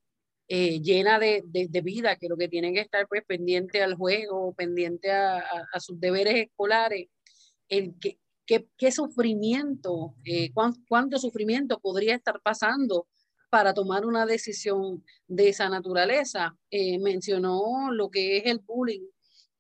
llena 0.49 1.19
de, 1.19 1.43
de, 1.45 1.81
vida, 1.83 2.17
que 2.17 2.29
lo 2.29 2.37
que 2.39 2.49
tiene 2.49 2.73
que 2.73 2.81
estar 2.81 3.07
pues 3.09 3.25
pendiente 3.27 3.83
al 3.83 3.95
juego, 3.95 4.55
pendiente 4.55 5.13
a, 5.13 5.45
sus 5.81 6.01
deberes 6.01 6.47
escolares, 6.47 7.09
el 7.69 7.95
que, 8.01 8.19
qué, 8.47 8.91
sufrimiento, 8.91 10.15
eh, 10.25 10.51
cuánto 10.89 11.19
sufrimiento 11.19 11.79
podría 11.79 12.15
estar 12.15 12.41
pasando 12.43 13.07
para 13.51 13.75
tomar 13.75 14.05
una 14.07 14.27
decisión 14.27 15.05
de 15.27 15.49
esa 15.49 15.69
naturaleza. 15.69 16.57
Eh, 16.71 16.99
mencionó 16.99 17.91
lo 17.93 18.11
que 18.11 18.39
es 18.39 18.47
el 18.47 18.59
bullying, 18.59 19.07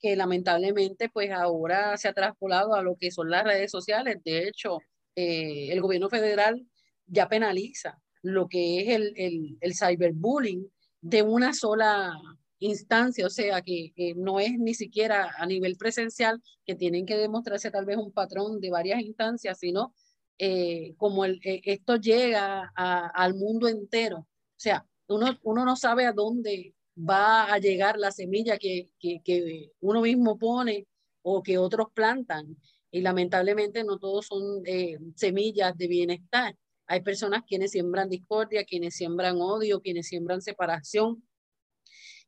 que 0.01 0.17
lamentablemente 0.17 1.09
pues 1.09 1.31
ahora 1.31 1.97
se 1.97 2.09
ha 2.09 2.13
traspolado 2.13 2.75
a 2.75 2.83
lo 2.83 2.97
que 2.97 3.11
son 3.11 3.31
las 3.31 3.45
redes 3.45 3.71
sociales. 3.71 4.19
De 4.25 4.49
hecho, 4.49 4.79
eh, 5.15 5.69
el 5.71 5.81
gobierno 5.81 6.09
federal 6.09 6.67
ya 7.07 7.29
penaliza 7.29 8.01
lo 8.23 8.49
que 8.49 8.81
es 8.81 8.89
el, 8.89 9.13
el, 9.17 9.59
el 9.61 9.75
cyberbullying 9.75 10.71
de 11.01 11.23
una 11.23 11.55
sola 11.55 12.13
instancia, 12.59 13.27
o 13.27 13.31
sea, 13.31 13.63
que, 13.63 13.93
no 14.17 14.41
es 14.41 14.59
ni 14.59 14.75
siquiera 14.75 15.31
a 15.37 15.47
nivel 15.47 15.77
presencial, 15.77 16.43
que 16.65 16.75
tienen 16.75 17.07
que 17.07 17.17
demostrarse 17.17 17.71
tal 17.71 17.85
vez 17.85 17.97
un 17.97 18.13
patrón 18.13 18.61
de 18.61 18.71
varias 18.71 19.01
instancias, 19.01 19.59
sino 19.59 19.95
eh, 20.39 20.95
como 20.97 21.25
el, 21.25 21.41
eh, 21.45 21.61
esto 21.65 21.97
llega 21.97 22.73
al 22.75 23.35
mundo 23.35 23.69
entero. 23.69 24.19
O 24.19 24.59
sea, 24.59 24.87
uno, 25.09 25.39
uno 25.43 25.65
no 25.65 25.77
sabe 25.77 26.07
a 26.07 26.13
dónde 26.13 26.75
va 26.97 27.53
a 27.53 27.59
llegar 27.59 27.99
la 27.99 28.11
semilla 28.11 28.59
que, 28.59 28.91
que, 28.99 29.21
que 29.25 29.73
uno 29.81 30.01
mismo 30.01 30.39
pone 30.39 30.87
o 31.23 31.43
que 31.43 31.59
otros 31.59 31.89
plantan. 31.93 32.57
y 32.91 33.01
lamentablemente 33.01 33.85
no 33.85 33.99
todos 33.99 34.27
son 34.27 34.63
eh, 34.65 34.99
semillas 35.17 35.77
de 35.77 35.89
bienestar. 35.89 36.57
Hay 36.87 37.03
personas 37.03 37.43
quienes 37.47 37.73
siembran 37.73 38.09
discordia, 38.09 38.65
quienes 38.65 38.95
siembran 38.95 39.41
odio, 39.41 39.81
quienes 39.81 40.07
siembran 40.07 40.41
separación. 40.41 41.23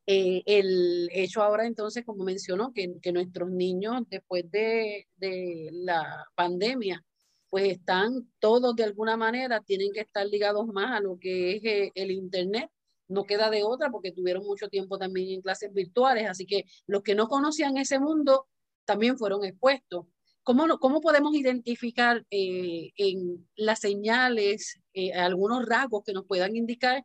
Eh, 0.05 0.43
el 0.47 1.09
hecho 1.13 1.43
ahora 1.43 1.67
entonces, 1.67 2.05
como 2.05 2.25
mencionó, 2.25 2.73
que, 2.73 2.95
que 3.01 3.13
nuestros 3.13 3.51
niños 3.51 4.03
después 4.09 4.51
de, 4.51 5.07
de, 5.17 5.69
la 5.73 6.27
pandemia, 6.35 7.05
pues 7.51 7.71
están 7.73 8.31
todos 8.39 8.77
de 8.77 8.85
alguna 8.85 9.17
manera, 9.17 9.61
tienen 9.61 9.93
que 9.93 10.01
estar 10.01 10.27
ligados 10.27 10.67
más 10.67 10.97
a 10.97 11.01
lo 11.01 11.19
que 11.19 11.57
es 11.57 11.65
eh, 11.65 11.93
el 11.95 12.11
Internet. 12.11 12.71
No 13.09 13.25
queda 13.25 13.49
de 13.51 13.65
otra 13.65 13.91
porque 13.91 14.13
tuvieron 14.13 14.45
mucho 14.45 14.69
tiempo 14.69 14.99
también 14.99 15.31
en 15.31 15.41
clases 15.41 15.73
virtuales, 15.73 16.29
así 16.29 16.45
que 16.45 16.65
los 16.87 17.03
que 17.03 17.15
no 17.15 17.29
conocían 17.29 17.79
ese 17.79 17.99
mundo 17.99 18.47
también 18.85 19.17
fueron 19.17 19.45
expuestos. 19.45 20.07
¿Cómo, 20.43 20.79
cómo 20.79 21.01
podemos 21.01 21.35
identificar 21.35 22.25
eh, 22.31 22.91
en 22.97 23.49
las 23.57 23.81
señales 23.81 24.81
eh, 24.95 25.13
algunos 25.13 25.67
rasgos 25.67 26.03
que 26.05 26.13
nos 26.13 26.27
puedan 26.27 26.57
indicar 26.57 27.05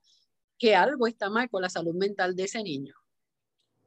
que 0.58 0.76
algo 0.76 1.08
está 1.08 1.30
mal 1.30 1.50
con 1.50 1.62
la 1.62 1.70
salud 1.70 1.94
mental 1.94 2.36
de 2.36 2.44
ese 2.44 2.64
niño? 2.64 2.96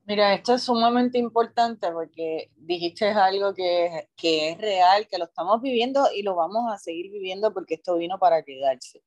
Mira, 0.09 0.35
esto 0.35 0.55
es 0.55 0.63
sumamente 0.63 1.19
importante 1.19 1.91
porque 1.91 2.53
dijiste 2.55 3.09
algo 3.09 3.53
que, 3.55 4.09
que 4.17 4.51
es 4.51 4.59
real, 4.59 5.09
que 5.09 5.19
lo 5.19 5.25
estamos 5.25 5.61
viviendo 5.61 6.09
y 6.15 6.23
lo 6.23 6.37
vamos 6.37 6.73
a 6.73 6.79
seguir 6.79 7.11
viviendo 7.11 7.53
porque 7.53 7.75
esto 7.75 7.97
vino 7.97 8.17
para 8.17 8.45
quedarse. 8.45 9.03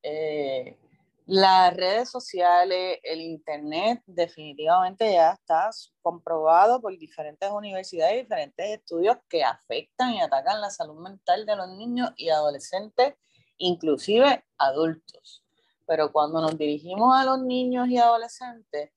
Eh, 0.00 0.78
las 1.26 1.74
redes 1.74 2.08
sociales, 2.08 3.00
el 3.02 3.20
Internet, 3.20 4.00
definitivamente 4.06 5.12
ya 5.12 5.32
está 5.32 5.70
comprobado 6.02 6.80
por 6.80 6.96
diferentes 6.96 7.50
universidades 7.50 8.14
y 8.14 8.22
diferentes 8.22 8.78
estudios 8.78 9.16
que 9.28 9.42
afectan 9.42 10.14
y 10.14 10.20
atacan 10.20 10.60
la 10.60 10.70
salud 10.70 11.00
mental 11.00 11.46
de 11.46 11.56
los 11.56 11.68
niños 11.70 12.10
y 12.16 12.28
adolescentes, 12.28 13.14
inclusive 13.58 14.44
adultos. 14.56 15.42
Pero 15.84 16.12
cuando 16.12 16.40
nos 16.40 16.56
dirigimos 16.56 17.12
a 17.12 17.24
los 17.24 17.40
niños 17.42 17.88
y 17.88 17.98
adolescentes, 17.98 18.92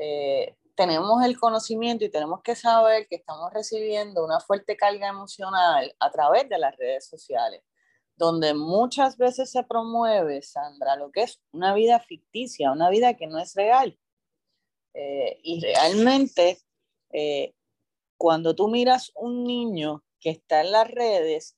eh, 0.00 0.54
tenemos 0.78 1.24
el 1.24 1.36
conocimiento 1.36 2.04
y 2.04 2.08
tenemos 2.08 2.40
que 2.40 2.54
saber 2.54 3.08
que 3.08 3.16
estamos 3.16 3.52
recibiendo 3.52 4.24
una 4.24 4.38
fuerte 4.38 4.76
carga 4.76 5.08
emocional 5.08 5.92
a 5.98 6.10
través 6.12 6.48
de 6.48 6.56
las 6.56 6.76
redes 6.76 7.08
sociales 7.08 7.64
donde 8.18 8.52
muchas 8.52 9.16
veces 9.16 9.50
se 9.50 9.62
promueve, 9.62 10.42
Sandra, 10.42 10.96
lo 10.96 11.12
que 11.12 11.22
es 11.22 11.40
una 11.52 11.72
vida 11.72 12.00
ficticia, 12.00 12.72
una 12.72 12.90
vida 12.90 13.14
que 13.14 13.28
no 13.28 13.38
es 13.38 13.54
real. 13.54 13.96
Eh, 14.92 15.38
y 15.44 15.60
realmente, 15.60 16.58
eh, 17.12 17.54
cuando 18.16 18.56
tú 18.56 18.66
miras 18.68 19.12
un 19.14 19.44
niño 19.44 20.02
que 20.20 20.30
está 20.30 20.62
en 20.62 20.72
las 20.72 20.90
redes, 20.90 21.56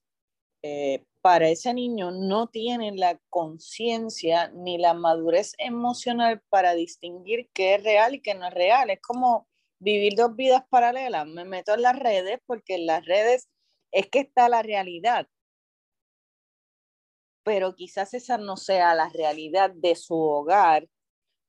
eh, 0.61 1.03
para 1.21 1.49
ese 1.49 1.73
niño 1.73 2.11
no 2.11 2.47
tiene 2.47 2.91
la 2.93 3.19
conciencia 3.29 4.49
ni 4.49 4.77
la 4.77 4.93
madurez 4.93 5.53
emocional 5.57 6.41
para 6.49 6.73
distinguir 6.73 7.49
qué 7.53 7.75
es 7.75 7.83
real 7.83 8.15
y 8.15 8.21
qué 8.21 8.33
no 8.33 8.47
es 8.47 8.53
real. 8.53 8.89
Es 8.89 9.01
como 9.01 9.47
vivir 9.79 10.15
dos 10.15 10.35
vidas 10.35 10.63
paralelas. 10.69 11.27
Me 11.27 11.45
meto 11.45 11.73
en 11.73 11.83
las 11.83 11.97
redes 11.97 12.39
porque 12.45 12.75
en 12.75 12.85
las 12.87 13.05
redes 13.05 13.49
es 13.91 14.09
que 14.09 14.19
está 14.19 14.49
la 14.49 14.61
realidad 14.61 15.27
pero 17.43 17.75
quizás 17.75 18.13
esa 18.13 18.37
no 18.37 18.57
sea 18.57 18.95
la 18.95 19.09
realidad 19.09 19.71
de 19.71 19.95
su 19.95 20.15
hogar 20.15 20.87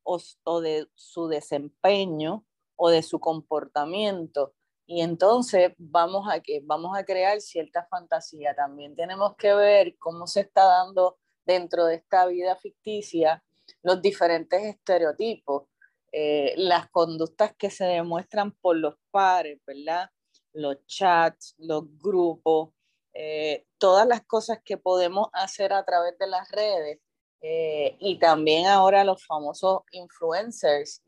o, 0.05 0.61
de 0.61 0.89
su 0.95 1.29
desempeño 1.29 2.45
o 2.77 2.91
de 2.91 3.03
su 3.03 3.21
comportamiento. 3.21 4.55
Y 4.87 5.01
entonces 5.03 5.73
vamos 5.79 6.29
a, 6.31 6.41
que, 6.41 6.61
vamos 6.65 6.97
a 6.97 7.05
crear 7.05 7.41
cierta 7.41 7.87
fantasía. 7.91 8.55
También 8.55 8.95
tenemos 8.97 9.37
que 9.37 9.55
ver 9.55 9.97
cómo 9.99 10.27
se 10.27 10.41
está 10.41 10.65
dando 10.65 11.19
dentro 11.45 11.87
de 11.87 11.97
esta 11.97 12.27
vida 12.27 12.57
ficticia 12.57 13.43
los 13.83 14.01
diferentes 14.03 14.63
estereotipos, 14.63 15.69
eh, 16.13 16.55
las 16.57 16.91
conductas 16.91 17.55
que 17.57 17.71
se 17.71 17.85
demuestran 17.85 18.53
por 18.53 18.77
los 18.77 18.97
padres, 19.11 19.61
¿verdad? 19.67 20.11
Los 20.53 20.85
chats, 20.87 21.55
los 21.59 21.85
grupos, 21.99 22.71
eh, 23.15 23.67
todas 23.79 24.07
las 24.07 24.23
cosas 24.25 24.59
que 24.65 24.77
podemos 24.77 25.29
hacer 25.33 25.73
a 25.73 25.85
través 25.85 26.19
de 26.19 26.27
las 26.27 26.51
redes 26.51 27.01
eh, 27.41 27.97
y 27.99 28.19
también 28.19 28.67
ahora 28.67 29.05
los 29.05 29.25
famosos 29.27 29.81
influencers, 29.91 31.03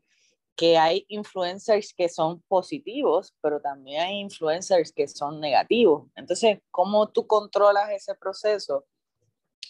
que 0.55 0.77
hay 0.77 1.05
influencers 1.09 1.93
que 1.93 2.07
son 2.07 2.41
positivos, 2.47 3.33
pero 3.41 3.59
también 3.59 4.01
hay 4.01 4.19
influencers 4.19 4.91
que 4.93 5.07
son 5.07 5.39
negativos. 5.41 6.07
Entonces, 6.15 6.59
¿cómo 6.71 7.09
tú 7.09 7.27
controlas 7.27 7.89
ese 7.91 8.15
proceso? 8.15 8.85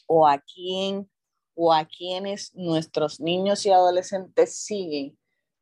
¿O 0.06 0.28
a 0.28 0.40
quién 0.40 1.10
o 1.56 1.74
a 1.74 1.86
quienes 1.86 2.54
nuestros 2.54 3.20
niños 3.20 3.66
y 3.66 3.72
adolescentes 3.72 4.58
siguen? 4.58 5.18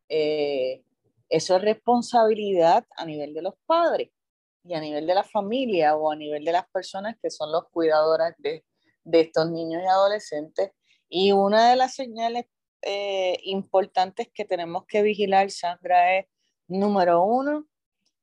Eh, 0.10 0.84
eso 1.30 1.56
es 1.56 1.62
responsabilidad 1.62 2.86
a 2.98 3.06
nivel 3.06 3.34
de 3.34 3.42
los 3.42 3.54
padres 3.66 4.12
y 4.66 4.74
a 4.74 4.82
nivel 4.82 5.08
de 5.08 5.16
la 5.16 5.24
familia 5.24 5.96
o 5.96 6.12
a 6.12 6.16
nivel 6.16 6.44
de 6.44 6.52
las 6.52 6.68
personas 6.70 7.16
que 7.22 7.30
son 7.30 7.52
los 7.52 7.70
cuidadoras 7.70 8.36
de, 8.40 8.66
de 9.04 9.22
estos 9.22 9.50
niños 9.50 9.82
y 9.84 9.88
adolescentes. 9.88 10.72
Y 11.08 11.32
una 11.32 11.70
de 11.70 11.76
las 11.76 11.96
señales 11.96 12.46
eh, 12.86 13.40
importantes 13.44 14.30
que 14.34 14.46
tenemos 14.46 14.86
que 14.86 15.02
vigilar, 15.02 15.52
Sandra, 15.52 16.18
es, 16.18 16.26
número 16.68 17.24
uno, 17.24 17.68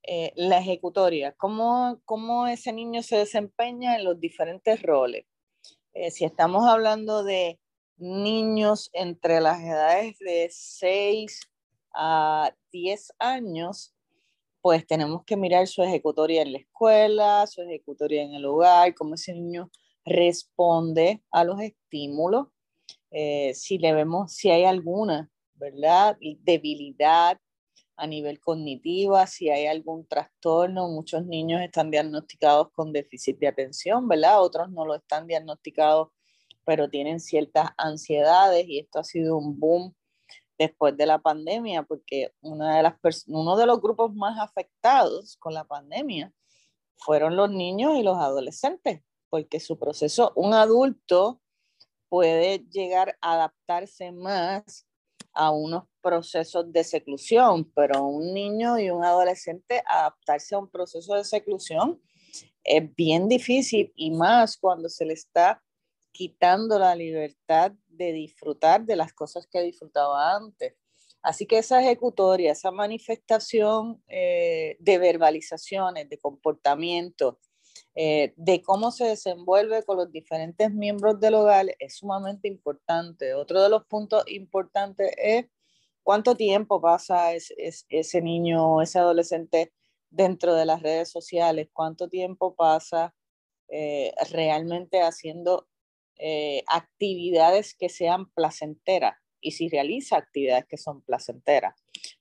eh, 0.02 0.32
la 0.34 0.58
ejecutoria, 0.58 1.32
cómo, 1.32 2.00
cómo 2.04 2.46
ese 2.46 2.72
niño 2.72 3.02
se 3.02 3.16
desempeña 3.16 3.96
en 3.96 4.04
los 4.04 4.18
diferentes 4.18 4.82
roles. 4.82 5.26
Eh, 5.92 6.10
si 6.10 6.24
estamos 6.24 6.66
hablando 6.66 7.22
de 7.22 7.60
niños 7.96 8.90
entre 8.92 9.40
las 9.40 9.60
edades 9.60 10.18
de 10.18 10.48
6 10.50 11.40
a 11.94 12.54
10 12.72 13.12
años, 13.18 13.94
pues 14.62 14.86
tenemos 14.86 15.24
que 15.24 15.36
mirar 15.36 15.66
su 15.66 15.82
ejecutoria 15.82 16.42
en 16.42 16.52
la 16.52 16.58
escuela, 16.58 17.46
su 17.46 17.62
ejecutoria 17.62 18.22
en 18.22 18.34
el 18.34 18.44
hogar, 18.46 18.94
cómo 18.94 19.14
ese 19.14 19.34
niño 19.34 19.70
responde 20.04 21.22
a 21.30 21.44
los 21.44 21.60
estímulos, 21.60 22.48
eh, 23.10 23.52
si 23.54 23.78
le 23.78 23.92
vemos 23.92 24.32
si 24.32 24.50
hay 24.50 24.64
alguna, 24.64 25.30
¿verdad? 25.54 26.16
Debilidad 26.20 27.38
a 27.96 28.06
nivel 28.06 28.40
cognitivo, 28.40 29.18
si 29.26 29.50
hay 29.50 29.66
algún 29.66 30.06
trastorno. 30.06 30.88
Muchos 30.88 31.26
niños 31.26 31.60
están 31.60 31.90
diagnosticados 31.90 32.70
con 32.72 32.92
déficit 32.92 33.38
de 33.38 33.48
atención, 33.48 34.08
¿verdad? 34.08 34.42
Otros 34.42 34.70
no 34.70 34.86
lo 34.86 34.94
están 34.94 35.26
diagnosticados, 35.26 36.08
pero 36.64 36.88
tienen 36.88 37.20
ciertas 37.20 37.70
ansiedades 37.76 38.66
y 38.66 38.78
esto 38.78 39.00
ha 39.00 39.04
sido 39.04 39.36
un 39.36 39.60
boom 39.60 39.94
después 40.58 40.96
de 40.96 41.06
la 41.06 41.18
pandemia, 41.18 41.82
porque 41.82 42.32
una 42.40 42.76
de 42.76 42.82
las 42.82 43.24
uno 43.28 43.56
de 43.56 43.66
los 43.66 43.80
grupos 43.80 44.14
más 44.14 44.38
afectados 44.38 45.36
con 45.38 45.54
la 45.54 45.64
pandemia 45.64 46.32
fueron 46.96 47.36
los 47.36 47.50
niños 47.50 47.96
y 47.96 48.02
los 48.02 48.18
adolescentes, 48.18 49.02
porque 49.30 49.58
su 49.58 49.78
proceso, 49.78 50.32
un 50.36 50.52
adulto 50.54 51.40
puede 52.10 52.58
llegar 52.70 53.16
a 53.22 53.34
adaptarse 53.34 54.12
más 54.12 54.86
a 55.32 55.52
unos 55.52 55.84
procesos 56.02 56.70
de 56.72 56.84
seclusión, 56.84 57.70
pero 57.72 58.04
un 58.04 58.34
niño 58.34 58.78
y 58.78 58.90
un 58.90 59.04
adolescente 59.04 59.82
adaptarse 59.86 60.54
a 60.54 60.58
un 60.58 60.68
proceso 60.68 61.14
de 61.14 61.24
seclusión 61.24 62.02
es 62.64 62.94
bien 62.94 63.28
difícil 63.28 63.92
y 63.96 64.10
más 64.10 64.56
cuando 64.56 64.88
se 64.88 65.06
le 65.06 65.14
está 65.14 65.62
quitando 66.12 66.78
la 66.78 66.94
libertad 66.94 67.72
de 67.86 68.12
disfrutar 68.12 68.84
de 68.84 68.96
las 68.96 69.12
cosas 69.12 69.46
que 69.46 69.62
disfrutaba 69.62 70.34
antes. 70.36 70.74
Así 71.22 71.46
que 71.46 71.58
esa 71.58 71.80
ejecutoria, 71.80 72.52
esa 72.52 72.70
manifestación 72.70 74.02
eh, 74.08 74.76
de 74.80 74.98
verbalizaciones, 74.98 76.08
de 76.08 76.18
comportamiento, 76.18 77.38
eh, 77.94 78.32
de 78.36 78.62
cómo 78.62 78.92
se 78.92 79.04
desenvuelve 79.04 79.82
con 79.82 79.96
los 79.96 80.12
diferentes 80.12 80.72
miembros 80.72 81.18
del 81.18 81.34
hogar 81.34 81.66
es 81.78 81.96
sumamente 81.96 82.48
importante. 82.48 83.34
Otro 83.34 83.62
de 83.62 83.68
los 83.68 83.84
puntos 83.86 84.22
importantes 84.28 85.12
es 85.16 85.46
cuánto 86.02 86.36
tiempo 86.36 86.80
pasa 86.80 87.32
ese 87.34 88.22
niño 88.22 88.80
ese 88.80 88.98
adolescente 88.98 89.72
dentro 90.10 90.54
de 90.54 90.66
las 90.66 90.82
redes 90.82 91.10
sociales, 91.10 91.68
cuánto 91.72 92.08
tiempo 92.08 92.54
pasa 92.54 93.14
eh, 93.68 94.12
realmente 94.30 95.02
haciendo 95.02 95.68
eh, 96.16 96.62
actividades 96.68 97.74
que 97.74 97.88
sean 97.88 98.30
placenteras 98.30 99.16
y 99.40 99.52
si 99.52 99.68
realiza 99.68 100.16
actividades 100.16 100.66
que 100.66 100.76
son 100.76 101.02
placenteras. 101.02 101.74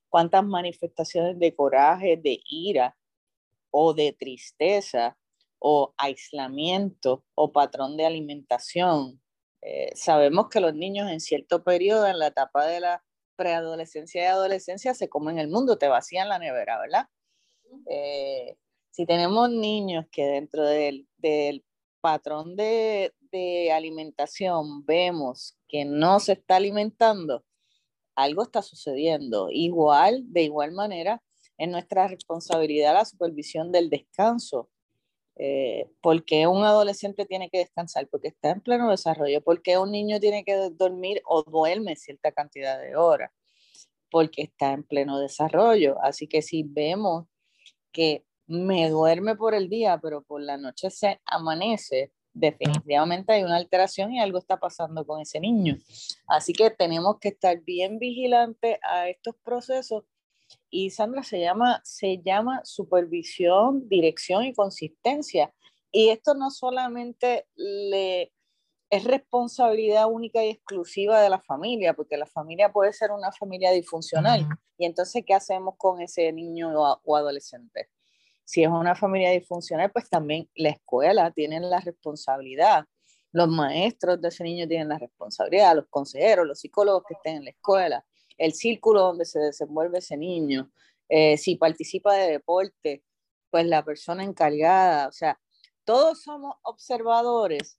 ¿Cuántas 0.08 0.44
manifestaciones 0.46 1.38
de 1.38 1.56
coraje, 1.56 2.18
de 2.18 2.40
ira 2.46 2.98
o 3.72 3.94
de 3.94 4.14
tristeza 4.14 5.19
o 5.60 5.94
aislamiento 5.98 7.24
o 7.36 7.52
patrón 7.52 7.98
de 7.98 8.06
alimentación? 8.06 9.22
Eh, 9.62 9.92
sabemos 9.96 10.50
que 10.50 10.62
los 10.62 10.74
niños 10.74 11.10
en 11.12 11.20
cierto 11.20 11.64
periodo, 11.64 12.08
en 12.08 12.18
la 12.18 12.28
etapa 12.28 12.66
de 12.66 12.80
la 12.80 13.04
preadolescencia 13.36 14.24
y 14.24 14.26
adolescencia, 14.26 14.94
se 14.94 15.10
comen 15.10 15.38
el 15.38 15.50
mundo, 15.50 15.78
te 15.78 15.88
vacían 15.88 16.30
la 16.30 16.40
nevera, 16.40 16.80
¿verdad? 16.80 17.08
Eh, 17.90 18.58
Si 18.92 19.06
tenemos 19.06 19.50
niños 19.50 20.06
que 20.12 20.26
dentro 20.26 20.66
del, 20.66 21.08
del 21.18 21.64
patrón 22.02 22.56
de, 22.56 23.14
de 23.32 23.72
alimentación 23.72 24.86
vemos 24.86 25.58
que 25.68 25.86
no 25.86 26.20
se 26.20 26.34
está 26.34 26.56
alimentando, 26.56 27.44
algo 28.16 28.44
está 28.44 28.62
sucediendo. 28.62 29.50
Igual, 29.52 30.24
de 30.34 30.44
igual 30.44 30.72
manera, 30.72 31.22
es 31.58 31.70
nuestra 31.70 32.08
responsabilidad 32.08 32.94
la 32.94 33.06
supervisión 33.06 33.72
del 33.72 33.90
descanso. 33.90 34.70
Eh, 35.42 35.90
¿Por 36.02 36.26
qué 36.26 36.48
un 36.48 36.66
adolescente 36.66 37.26
tiene 37.26 37.50
que 37.50 37.60
descansar? 37.60 38.10
Porque 38.10 38.28
está 38.28 38.50
en 38.50 38.60
pleno 38.60 38.90
desarrollo. 38.92 39.42
¿Por 39.42 39.62
qué 39.62 39.78
un 39.78 39.90
niño 39.90 40.20
tiene 40.20 40.44
que 40.44 40.70
dormir 40.72 41.22
o 41.26 41.44
duerme 41.44 41.96
cierta 41.96 42.34
cantidad 42.34 42.78
de 42.78 42.98
horas? 42.98 43.32
Porque 44.12 44.42
está 44.42 44.74
en 44.74 44.84
pleno 44.84 45.18
desarrollo. 45.18 45.98
Así 46.04 46.28
que 46.28 46.42
si 46.42 46.64
vemos 46.64 47.26
que 47.94 48.26
me 48.48 48.90
duerme 48.90 49.36
por 49.36 49.54
el 49.54 49.70
día, 49.70 49.98
pero 50.02 50.24
por 50.24 50.42
la 50.42 50.58
noche 50.58 50.90
se 50.90 51.22
amanece, 51.26 52.12
definitivamente 52.34 53.32
hay 53.32 53.44
una 53.44 53.56
alteración 53.56 54.12
y 54.12 54.20
algo 54.20 54.40
está 54.40 54.58
pasando 54.58 55.06
con 55.06 55.22
ese 55.22 55.40
niño. 55.40 55.78
Así 56.28 56.52
que 56.52 56.70
tenemos 56.70 57.18
que 57.20 57.30
estar 57.30 57.62
bien 57.62 57.98
vigilantes 57.98 58.78
a 58.84 59.08
estos 59.08 59.36
procesos 59.42 60.04
y 60.70 60.92
Sandra 60.92 61.24
se 61.24 61.40
llama, 61.40 61.82
se 61.84 62.22
llama 62.24 62.62
supervisión, 62.64 63.88
dirección 63.90 64.44
y 64.46 64.54
consistencia. 64.54 65.54
Y 65.92 66.10
esto 66.10 66.36
no 66.36 66.52
solamente 66.52 67.48
le, 67.56 68.32
es 68.90 69.04
responsabilidad 69.04 70.08
única 70.10 70.44
y 70.44 70.50
exclusiva 70.50 71.22
de 71.22 71.30
la 71.30 71.40
familia, 71.40 71.94
porque 71.94 72.18
la 72.18 72.26
familia 72.26 72.72
puede 72.72 72.94
ser 72.94 73.12
una 73.12 73.32
familia 73.32 73.72
disfuncional. 73.72 74.48
Y 74.78 74.86
entonces, 74.86 75.24
¿qué 75.26 75.34
hacemos 75.34 75.76
con 75.78 76.02
ese 76.02 76.32
niño 76.32 76.72
o 77.04 77.16
adolescente? 77.16 77.90
Si 78.46 78.64
es 78.64 78.70
una 78.70 78.96
familia 78.96 79.30
disfuncional, 79.30 79.92
pues 79.92 80.10
también 80.10 80.50
la 80.56 80.70
escuela 80.70 81.32
tiene 81.32 81.60
la 81.60 81.80
responsabilidad. 81.82 82.86
Los 83.32 83.48
maestros 83.48 84.20
de 84.20 84.30
ese 84.30 84.44
niño 84.44 84.68
tienen 84.68 84.90
la 84.90 84.98
responsabilidad, 84.98 85.76
los 85.76 85.88
consejeros, 85.88 86.48
los 86.48 86.60
psicólogos 86.60 87.04
que 87.08 87.14
estén 87.14 87.38
en 87.38 87.44
la 87.46 87.52
escuela, 87.52 88.04
el 88.40 88.54
círculo 88.54 89.02
donde 89.02 89.26
se 89.26 89.40
desenvuelve 89.40 90.00
ese 90.00 90.18
niño, 90.18 90.72
eh, 91.10 91.38
si 91.38 91.56
participa 91.56 92.16
de 92.16 92.32
deporte, 92.32 93.04
pues 93.52 93.66
la 93.66 93.84
persona 93.84 94.24
encargada, 94.24 95.08
o 95.08 95.12
sea, 95.12 95.40
todos 95.84 96.24
somos 96.24 96.56
observadores 96.64 97.78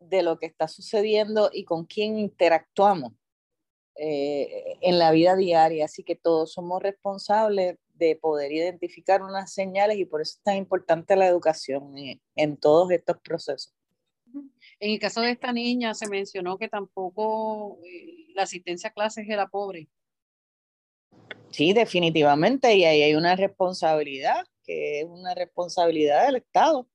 de 0.00 0.22
lo 0.22 0.38
que 0.38 0.46
está 0.46 0.66
sucediendo 0.66 1.50
y 1.52 1.64
con 1.64 1.84
quién 1.84 2.18
interactuamos 2.18 3.12
eh, 3.96 4.78
en 4.80 4.98
la 4.98 5.10
vida 5.10 5.36
diaria, 5.36 5.84
así 5.84 6.02
que 6.02 6.16
todos 6.16 6.52
somos 6.52 6.82
responsables 6.82 7.76
de 7.94 8.16
poder 8.16 8.50
identificar 8.50 9.22
unas 9.22 9.52
señales 9.52 9.98
y 9.98 10.06
por 10.06 10.22
eso 10.22 10.36
es 10.38 10.42
tan 10.42 10.56
importante 10.56 11.16
la 11.16 11.26
educación 11.26 11.92
en, 12.34 12.56
todos 12.56 12.90
estos 12.92 13.18
procesos. 13.18 13.74
En 14.80 14.92
el 14.92 14.98
caso 14.98 15.20
de 15.20 15.32
esta 15.32 15.52
niña 15.52 15.92
se 15.92 16.08
mencionó 16.08 16.56
que 16.56 16.68
tampoco 16.68 17.78
eh, 17.84 18.28
la 18.34 18.44
asistencia 18.44 18.88
a 18.88 18.92
clases 18.94 19.28
era 19.28 19.48
pobre. 19.48 19.88
Sí, 21.50 21.72
definitivamente, 21.72 22.74
y 22.76 22.84
ahí 22.84 23.02
hay 23.02 23.14
una 23.14 23.34
responsabilidad, 23.34 24.44
que 24.64 25.00
es 25.00 25.06
una 25.06 25.34
responsabilidad 25.34 26.26
del 26.26 26.36
Estado. 26.36 26.88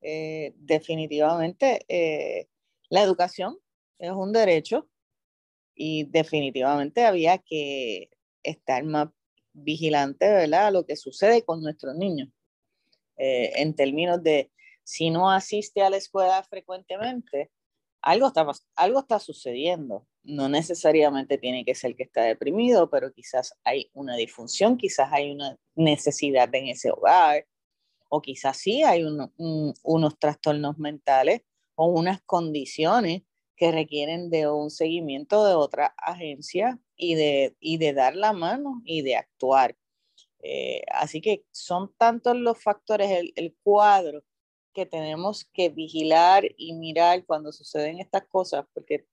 Eh, 0.00 0.54
definitivamente, 0.56 1.84
eh, 1.88 2.48
la 2.88 3.02
educación 3.02 3.58
es 3.98 4.12
un 4.12 4.32
derecho 4.32 4.88
y 5.74 6.04
definitivamente 6.04 7.04
había 7.04 7.38
que 7.38 8.08
estar 8.42 8.84
más 8.84 9.08
vigilante, 9.52 10.26
¿verdad?, 10.28 10.68
a 10.68 10.70
lo 10.70 10.86
que 10.86 10.96
sucede 10.96 11.44
con 11.44 11.62
nuestros 11.62 11.94
niños. 11.96 12.30
Eh, 13.18 13.52
en 13.56 13.74
términos 13.74 14.22
de 14.22 14.50
si 14.82 15.10
no 15.10 15.30
asiste 15.30 15.82
a 15.82 15.90
la 15.90 15.98
escuela 15.98 16.42
frecuentemente, 16.44 17.50
algo 18.00 18.28
está, 18.28 18.46
algo 18.76 19.00
está 19.00 19.18
sucediendo. 19.18 20.06
No 20.22 20.48
necesariamente 20.48 21.38
tiene 21.38 21.64
que 21.64 21.74
ser 21.74 21.96
que 21.96 22.02
está 22.02 22.22
deprimido, 22.22 22.90
pero 22.90 23.12
quizás 23.12 23.54
hay 23.64 23.90
una 23.94 24.16
disfunción, 24.16 24.76
quizás 24.76 25.10
hay 25.12 25.30
una 25.30 25.56
necesidad 25.74 26.54
en 26.54 26.68
ese 26.68 26.90
hogar, 26.90 27.46
o 28.08 28.20
quizás 28.20 28.58
sí 28.58 28.82
hay 28.82 29.04
unos 29.04 30.18
trastornos 30.18 30.78
mentales 30.78 31.42
o 31.76 31.86
unas 31.86 32.20
condiciones 32.22 33.22
que 33.56 33.72
requieren 33.72 34.30
de 34.30 34.48
un 34.48 34.70
seguimiento 34.70 35.46
de 35.46 35.54
otra 35.54 35.94
agencia 35.98 36.78
y 36.96 37.14
de, 37.14 37.56
y 37.60 37.78
de 37.78 37.92
dar 37.92 38.16
la 38.16 38.32
mano 38.32 38.82
y 38.84 39.02
de 39.02 39.16
actuar. 39.16 39.76
Eh, 40.42 40.82
así 40.90 41.20
que 41.20 41.44
son 41.50 41.94
tantos 41.98 42.36
los 42.36 42.62
factores, 42.62 43.10
el, 43.10 43.32
el, 43.36 43.54
cuadro 43.62 44.24
que 44.72 44.86
tenemos 44.86 45.44
que 45.52 45.68
vigilar 45.68 46.44
y 46.56 46.72
mirar 46.74 47.26
cuando 47.26 47.52
suceden 47.52 48.00
estas 48.00 48.26
cosas, 48.28 48.64
porque 48.72 49.06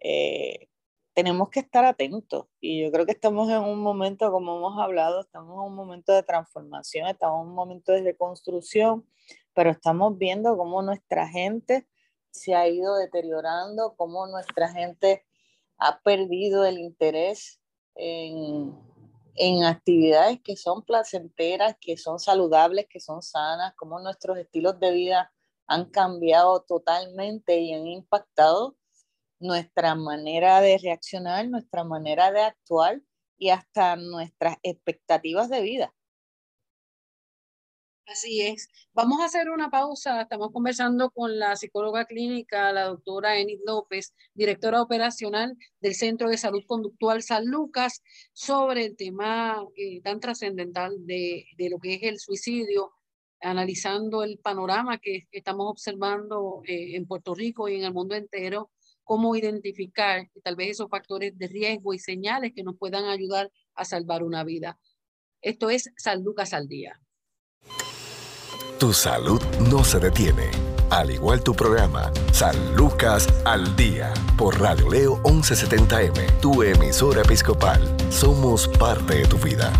eh, 0.00 0.68
tenemos 1.14 1.48
que 1.48 1.60
estar 1.60 1.84
atentos. 1.84 2.46
Y 2.60 2.82
yo 2.82 2.92
creo 2.92 3.06
que 3.06 3.12
estamos 3.12 3.48
en 3.48 3.62
un 3.62 3.80
momento, 3.80 4.30
como 4.30 4.56
hemos 4.56 4.78
hablado, 4.78 5.20
estamos 5.20 5.54
en 5.54 5.70
un 5.70 5.76
momento 5.76 6.12
de 6.12 6.22
transformación, 6.22 7.06
estamos 7.08 7.42
en 7.42 7.48
un 7.48 7.54
momento 7.54 7.92
de 7.92 8.02
reconstrucción, 8.02 9.08
pero 9.54 9.70
estamos 9.70 10.18
viendo 10.18 10.56
cómo 10.56 10.82
nuestra 10.82 11.28
gente 11.28 11.86
se 12.30 12.54
ha 12.54 12.68
ido 12.68 12.96
deteriorando, 12.96 13.94
cómo 13.96 14.26
nuestra 14.26 14.68
gente 14.68 15.24
ha 15.78 16.00
perdido 16.00 16.64
el 16.64 16.78
interés 16.78 17.60
en, 17.94 18.76
en 19.36 19.64
actividades 19.64 20.40
que 20.42 20.56
son 20.56 20.82
placenteras, 20.82 21.76
que 21.80 21.96
son 21.96 22.18
saludables, 22.18 22.86
que 22.88 22.98
son 22.98 23.22
sanas, 23.22 23.74
cómo 23.76 24.00
nuestros 24.00 24.36
estilos 24.36 24.80
de 24.80 24.92
vida 24.92 25.32
han 25.66 25.90
cambiado 25.90 26.62
totalmente 26.62 27.58
y 27.60 27.72
han 27.72 27.86
impactado 27.86 28.76
nuestra 29.44 29.94
manera 29.94 30.62
de 30.62 30.78
reaccionar, 30.78 31.46
nuestra 31.48 31.84
manera 31.84 32.32
de 32.32 32.40
actuar 32.40 33.02
y 33.36 33.50
hasta 33.50 33.94
nuestras 33.96 34.56
expectativas 34.62 35.50
de 35.50 35.60
vida. 35.60 35.94
Así 38.06 38.40
es. 38.40 38.68
Vamos 38.94 39.20
a 39.20 39.26
hacer 39.26 39.50
una 39.50 39.70
pausa. 39.70 40.22
Estamos 40.22 40.50
conversando 40.50 41.10
con 41.10 41.38
la 41.38 41.56
psicóloga 41.56 42.06
clínica, 42.06 42.72
la 42.72 42.84
doctora 42.84 43.38
Enid 43.38 43.60
López, 43.66 44.14
directora 44.34 44.80
operacional 44.80 45.56
del 45.80 45.94
Centro 45.94 46.28
de 46.28 46.38
Salud 46.38 46.62
Conductual 46.66 47.22
San 47.22 47.46
Lucas, 47.46 48.02
sobre 48.32 48.86
el 48.86 48.96
tema 48.96 49.62
eh, 49.76 50.00
tan 50.02 50.20
trascendental 50.20 51.06
de, 51.06 51.46
de, 51.56 51.70
lo 51.70 51.78
que 51.78 51.94
es 51.94 52.02
el 52.02 52.18
suicidio, 52.18 52.92
analizando 53.40 54.22
el 54.22 54.38
panorama 54.38 54.98
que 54.98 55.26
estamos 55.32 55.66
observando 55.70 56.62
eh, 56.66 56.96
en 56.96 57.06
Puerto 57.06 57.34
Rico 57.34 57.68
y 57.68 57.76
en 57.76 57.84
el 57.84 57.92
mundo 57.92 58.14
entero, 58.14 58.70
cómo 59.04 59.36
identificar 59.36 60.28
tal 60.42 60.56
vez 60.56 60.70
esos 60.72 60.90
factores 60.90 61.36
de 61.38 61.46
riesgo 61.46 61.94
y 61.94 61.98
señales 61.98 62.52
que 62.54 62.64
nos 62.64 62.76
puedan 62.76 63.04
ayudar 63.04 63.52
a 63.74 63.84
salvar 63.84 64.22
una 64.22 64.42
vida. 64.42 64.78
Esto 65.40 65.70
es 65.70 65.92
San 65.96 66.24
Lucas 66.24 66.52
al 66.54 66.68
Día. 66.68 67.00
Tu 68.80 68.92
salud 68.92 69.40
no 69.70 69.84
se 69.84 70.00
detiene. 70.00 70.50
Al 70.90 71.10
igual 71.10 71.42
tu 71.42 71.54
programa, 71.54 72.12
San 72.32 72.76
Lucas 72.76 73.28
al 73.44 73.74
Día, 73.76 74.12
por 74.36 74.60
Radio 74.60 74.90
Leo 74.90 75.22
1170M, 75.22 76.40
tu 76.40 76.62
emisora 76.62 77.22
episcopal. 77.22 77.80
Somos 78.10 78.68
parte 78.68 79.14
de 79.14 79.26
tu 79.26 79.36
vida. 79.38 79.72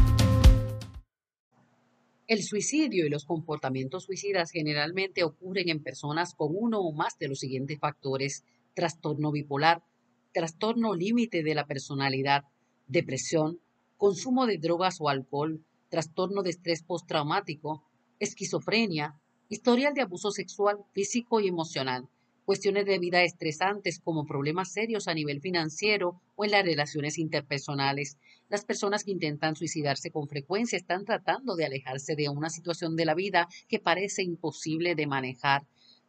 El 2.26 2.42
suicidio 2.42 3.04
y 3.04 3.10
los 3.10 3.26
comportamientos 3.26 4.04
suicidas 4.04 4.50
generalmente 4.50 5.24
ocurren 5.24 5.68
en 5.68 5.82
personas 5.82 6.34
con 6.34 6.52
uno 6.54 6.80
o 6.80 6.92
más 6.92 7.18
de 7.18 7.28
los 7.28 7.38
siguientes 7.38 7.78
factores. 7.78 8.44
Trastorno 8.74 9.30
bipolar, 9.30 9.84
trastorno 10.32 10.94
límite 10.94 11.44
de 11.44 11.54
la 11.54 11.64
personalidad, 11.64 12.42
depresión, 12.88 13.60
consumo 13.96 14.46
de 14.46 14.58
drogas 14.58 15.00
o 15.00 15.08
alcohol, 15.08 15.64
trastorno 15.88 16.42
de 16.42 16.50
estrés 16.50 16.82
postraumático, 16.82 17.84
esquizofrenia, 18.18 19.14
historial 19.48 19.94
de 19.94 20.02
abuso 20.02 20.32
sexual, 20.32 20.78
físico 20.92 21.38
y 21.38 21.46
emocional, 21.46 22.08
cuestiones 22.44 22.84
de 22.84 22.98
vida 22.98 23.22
estresantes 23.22 24.00
como 24.00 24.26
problemas 24.26 24.72
serios 24.72 25.06
a 25.06 25.14
nivel 25.14 25.40
financiero 25.40 26.20
o 26.34 26.44
en 26.44 26.50
las 26.50 26.64
relaciones 26.64 27.18
interpersonales. 27.18 28.18
Las 28.48 28.64
personas 28.64 29.04
que 29.04 29.12
intentan 29.12 29.54
suicidarse 29.54 30.10
con 30.10 30.26
frecuencia 30.26 30.76
están 30.76 31.04
tratando 31.04 31.54
de 31.54 31.64
alejarse 31.64 32.16
de 32.16 32.28
una 32.28 32.50
situación 32.50 32.96
de 32.96 33.04
la 33.04 33.14
vida 33.14 33.48
que 33.68 33.78
parece 33.78 34.24
imposible 34.24 34.96
de 34.96 35.06
manejar. 35.06 35.62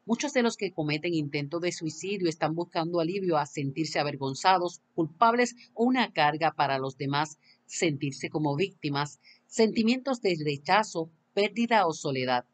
Muchos 0.08 0.34
de 0.34 0.44
los 0.44 0.56
que 0.56 0.72
cometen 0.72 1.16
intentos 1.16 1.62
de 1.62 1.72
suicidio 1.72 2.30
están 2.30 2.54
buscando 2.54 3.00
alivio 3.00 3.38
a 3.38 3.48
sentirse 3.48 3.98
avergonzados, 3.98 4.82
culpables 4.94 5.56
o 5.74 5.84
una 5.84 6.14
carga 6.14 6.52
para 6.52 6.78
los 6.78 6.96
demás, 6.96 7.40
sentirse 7.66 8.30
como 8.30 8.56
víctimas, 8.56 9.20
sentimientos 9.48 10.22
de 10.22 10.38
rechazo, 10.46 11.10
pérdida 11.34 11.88
o 11.88 11.94
soledad. 11.94 12.46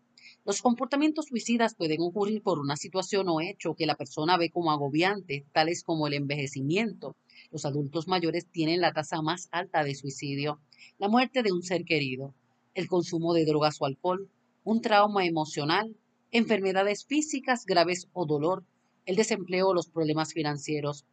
Los 0.45 0.61
comportamientos 0.61 1.25
suicidas 1.25 1.75
pueden 1.75 1.99
ocurrir 1.99 2.41
por 2.41 2.57
una 2.57 2.77
situación 2.77 3.27
o 3.27 3.41
hecho 3.41 3.75
que 3.75 3.85
la 3.85 3.95
persona 3.95 4.37
ve 4.37 4.49
como 4.49 4.71
agobiante, 4.71 5.45
tales 5.51 5.83
como 5.83 6.07
el 6.07 6.13
envejecimiento. 6.13 7.17
Los 7.51 7.65
adultos 7.65 8.07
mayores 8.07 8.47
tienen 8.49 8.79
la 8.79 8.93
tasa 8.93 9.21
más 9.21 9.49
alta 9.51 9.83
de 9.83 9.93
suicidio, 9.93 10.61
la 10.99 11.09
muerte 11.09 11.43
de 11.43 11.51
un 11.51 11.63
ser 11.63 11.83
querido, 11.83 12.33
el 12.75 12.87
consumo 12.87 13.33
de 13.33 13.43
drogas 13.43 13.75
o 13.81 13.85
alcohol, 13.85 14.29
un 14.63 14.79
trauma 14.79 15.25
emocional, 15.25 15.97
enfermedades 16.31 17.05
físicas 17.05 17.65
graves 17.65 18.07
o 18.13 18.25
dolor, 18.25 18.63
el 19.05 19.15
desempleo 19.15 19.69
o 19.69 19.73
los 19.73 19.89
problemas 19.89 20.33
financieros. 20.33 21.05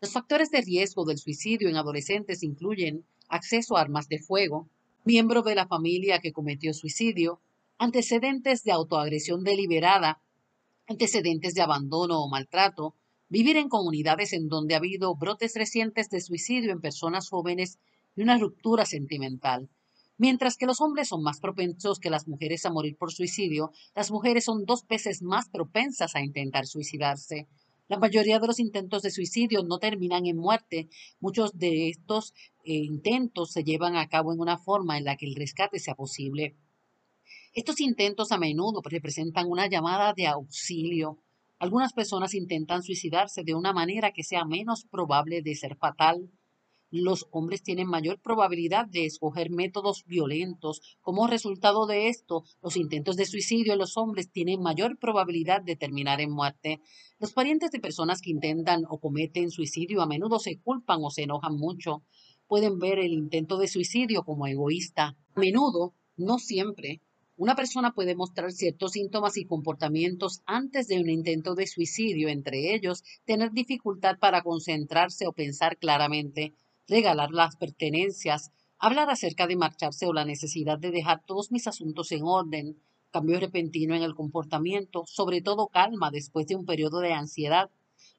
Los 0.00 0.12
factores 0.12 0.50
de 0.50 0.60
riesgo 0.60 1.04
del 1.04 1.18
suicidio 1.18 1.68
en 1.68 1.76
adolescentes 1.76 2.42
incluyen 2.42 3.04
acceso 3.28 3.76
a 3.76 3.80
armas 3.80 4.08
de 4.08 4.18
fuego, 4.18 4.68
miembro 5.04 5.42
de 5.42 5.54
la 5.54 5.66
familia 5.66 6.20
que 6.20 6.32
cometió 6.32 6.74
suicidio, 6.74 7.40
antecedentes 7.78 8.62
de 8.64 8.72
autoagresión 8.72 9.42
deliberada, 9.42 10.20
antecedentes 10.86 11.54
de 11.54 11.62
abandono 11.62 12.20
o 12.20 12.28
maltrato, 12.28 12.94
vivir 13.28 13.56
en 13.56 13.68
comunidades 13.68 14.32
en 14.32 14.48
donde 14.48 14.74
ha 14.74 14.78
habido 14.78 15.14
brotes 15.14 15.54
recientes 15.54 16.10
de 16.10 16.20
suicidio 16.20 16.72
en 16.72 16.80
personas 16.80 17.28
jóvenes 17.28 17.78
y 18.16 18.22
una 18.22 18.36
ruptura 18.36 18.84
sentimental. 18.84 19.70
Mientras 20.20 20.58
que 20.58 20.66
los 20.66 20.82
hombres 20.82 21.08
son 21.08 21.22
más 21.22 21.40
propensos 21.40 21.98
que 21.98 22.10
las 22.10 22.28
mujeres 22.28 22.66
a 22.66 22.70
morir 22.70 22.94
por 22.98 23.10
suicidio, 23.10 23.70
las 23.94 24.10
mujeres 24.10 24.44
son 24.44 24.66
dos 24.66 24.86
veces 24.86 25.22
más 25.22 25.48
propensas 25.48 26.14
a 26.14 26.20
intentar 26.20 26.66
suicidarse. 26.66 27.48
La 27.88 27.98
mayoría 27.98 28.38
de 28.38 28.46
los 28.46 28.60
intentos 28.60 29.00
de 29.00 29.12
suicidio 29.12 29.62
no 29.62 29.78
terminan 29.78 30.26
en 30.26 30.36
muerte. 30.36 30.90
Muchos 31.20 31.56
de 31.56 31.88
estos 31.88 32.34
eh, 32.64 32.74
intentos 32.74 33.52
se 33.52 33.64
llevan 33.64 33.96
a 33.96 34.08
cabo 34.10 34.34
en 34.34 34.40
una 34.40 34.58
forma 34.58 34.98
en 34.98 35.04
la 35.04 35.16
que 35.16 35.24
el 35.24 35.34
rescate 35.36 35.78
sea 35.78 35.94
posible. 35.94 36.54
Estos 37.54 37.80
intentos 37.80 38.30
a 38.30 38.36
menudo 38.36 38.82
representan 38.84 39.46
una 39.48 39.70
llamada 39.70 40.12
de 40.12 40.26
auxilio. 40.26 41.16
Algunas 41.58 41.94
personas 41.94 42.34
intentan 42.34 42.82
suicidarse 42.82 43.42
de 43.42 43.54
una 43.54 43.72
manera 43.72 44.12
que 44.12 44.22
sea 44.22 44.44
menos 44.44 44.84
probable 44.84 45.40
de 45.40 45.54
ser 45.54 45.76
fatal 45.76 46.30
los 46.90 47.28
hombres 47.30 47.62
tienen 47.62 47.86
mayor 47.86 48.20
probabilidad 48.20 48.86
de 48.86 49.06
escoger 49.06 49.50
métodos 49.50 50.04
violentos. 50.06 50.80
Como 51.00 51.26
resultado 51.26 51.86
de 51.86 52.08
esto, 52.08 52.44
los 52.62 52.76
intentos 52.76 53.16
de 53.16 53.26
suicidio 53.26 53.72
en 53.72 53.78
los 53.78 53.96
hombres 53.96 54.30
tienen 54.30 54.60
mayor 54.60 54.98
probabilidad 54.98 55.62
de 55.62 55.76
terminar 55.76 56.20
en 56.20 56.32
muerte. 56.32 56.80
Los 57.18 57.32
parientes 57.32 57.70
de 57.70 57.80
personas 57.80 58.20
que 58.20 58.30
intentan 58.30 58.84
o 58.88 58.98
cometen 58.98 59.50
suicidio 59.50 60.02
a 60.02 60.06
menudo 60.06 60.38
se 60.38 60.58
culpan 60.58 60.98
o 61.02 61.10
se 61.10 61.22
enojan 61.22 61.56
mucho. 61.56 62.02
Pueden 62.46 62.78
ver 62.78 62.98
el 62.98 63.12
intento 63.12 63.58
de 63.58 63.68
suicidio 63.68 64.24
como 64.24 64.46
egoísta. 64.46 65.16
A 65.34 65.40
menudo, 65.40 65.94
no 66.16 66.38
siempre, 66.38 67.00
una 67.36 67.54
persona 67.54 67.94
puede 67.94 68.14
mostrar 68.14 68.52
ciertos 68.52 68.92
síntomas 68.92 69.38
y 69.38 69.46
comportamientos 69.46 70.42
antes 70.44 70.88
de 70.88 71.00
un 71.00 71.08
intento 71.08 71.54
de 71.54 71.66
suicidio, 71.66 72.28
entre 72.28 72.74
ellos 72.74 73.02
tener 73.24 73.52
dificultad 73.52 74.18
para 74.18 74.42
concentrarse 74.42 75.26
o 75.26 75.32
pensar 75.32 75.78
claramente, 75.78 76.52
regalar 76.90 77.30
las 77.30 77.56
pertenencias, 77.56 78.50
hablar 78.78 79.08
acerca 79.08 79.46
de 79.46 79.56
marcharse 79.56 80.06
o 80.06 80.12
la 80.12 80.24
necesidad 80.24 80.78
de 80.78 80.90
dejar 80.90 81.22
todos 81.24 81.52
mis 81.52 81.66
asuntos 81.68 82.10
en 82.12 82.24
orden, 82.24 82.76
cambio 83.12 83.38
repentino 83.38 83.94
en 83.94 84.02
el 84.02 84.14
comportamiento, 84.14 85.04
sobre 85.06 85.40
todo 85.40 85.68
calma 85.68 86.10
después 86.10 86.46
de 86.48 86.56
un 86.56 86.66
periodo 86.66 86.98
de 86.98 87.12
ansiedad, 87.12 87.70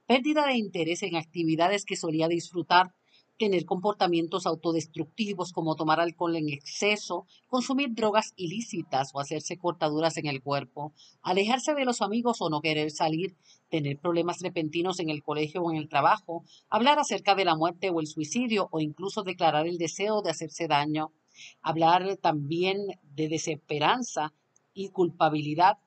pérdida 0.07 0.47
de 0.47 0.55
interés 0.55 1.03
en 1.03 1.15
actividades 1.15 1.85
que 1.85 1.97
solía 1.97 2.27
disfrutar, 2.27 2.95
tener 3.37 3.65
comportamientos 3.65 4.45
autodestructivos 4.45 5.51
como 5.51 5.75
tomar 5.75 5.99
alcohol 5.99 6.35
en 6.35 6.49
exceso, 6.49 7.25
consumir 7.47 7.89
drogas 7.93 8.33
ilícitas 8.35 9.09
o 9.13 9.19
hacerse 9.19 9.57
cortaduras 9.57 10.15
en 10.17 10.27
el 10.27 10.41
cuerpo, 10.41 10.93
alejarse 11.23 11.73
de 11.73 11.85
los 11.85 12.01
amigos 12.01 12.37
o 12.39 12.49
no 12.49 12.61
querer 12.61 12.91
salir, 12.91 13.35
tener 13.71 13.97
problemas 13.97 14.41
repentinos 14.41 14.99
en 14.99 15.09
el 15.09 15.23
colegio 15.23 15.63
o 15.63 15.71
en 15.71 15.77
el 15.77 15.87
trabajo, 15.87 16.43
hablar 16.69 16.99
acerca 16.99 17.33
de 17.35 17.45
la 17.45 17.55
muerte 17.55 17.89
o 17.89 18.01
el 18.01 18.05
suicidio 18.05 18.67
o 18.71 18.81
incluso 18.81 19.23
declarar 19.23 19.65
el 19.65 19.77
deseo 19.77 20.21
de 20.21 20.29
hacerse 20.29 20.67
daño, 20.67 21.13
hablar 21.61 22.17
también 22.17 22.99
de 23.15 23.29
desesperanza 23.29 24.33
y 24.73 24.89
culpabilidad, 24.89 25.77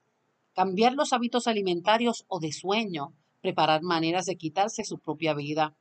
cambiar 0.54 0.94
los 0.94 1.12
hábitos 1.12 1.46
alimentarios 1.46 2.24
o 2.26 2.40
de 2.40 2.52
sueño, 2.52 3.12
preparar 3.42 3.82
maneras 3.82 4.24
de 4.24 4.36
quitarse 4.36 4.82
su 4.84 4.98
propia 4.98 5.34
vida. 5.34 5.76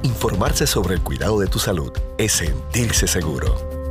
Informarse 0.04 0.68
sobre 0.68 0.96
el 0.96 1.02
cuidado 1.02 1.40
de 1.40 1.48
tu 1.48 1.60
salud 1.60 1.94
es 2.18 2.34
sentirse 2.34 3.08
seguro. 3.08 3.79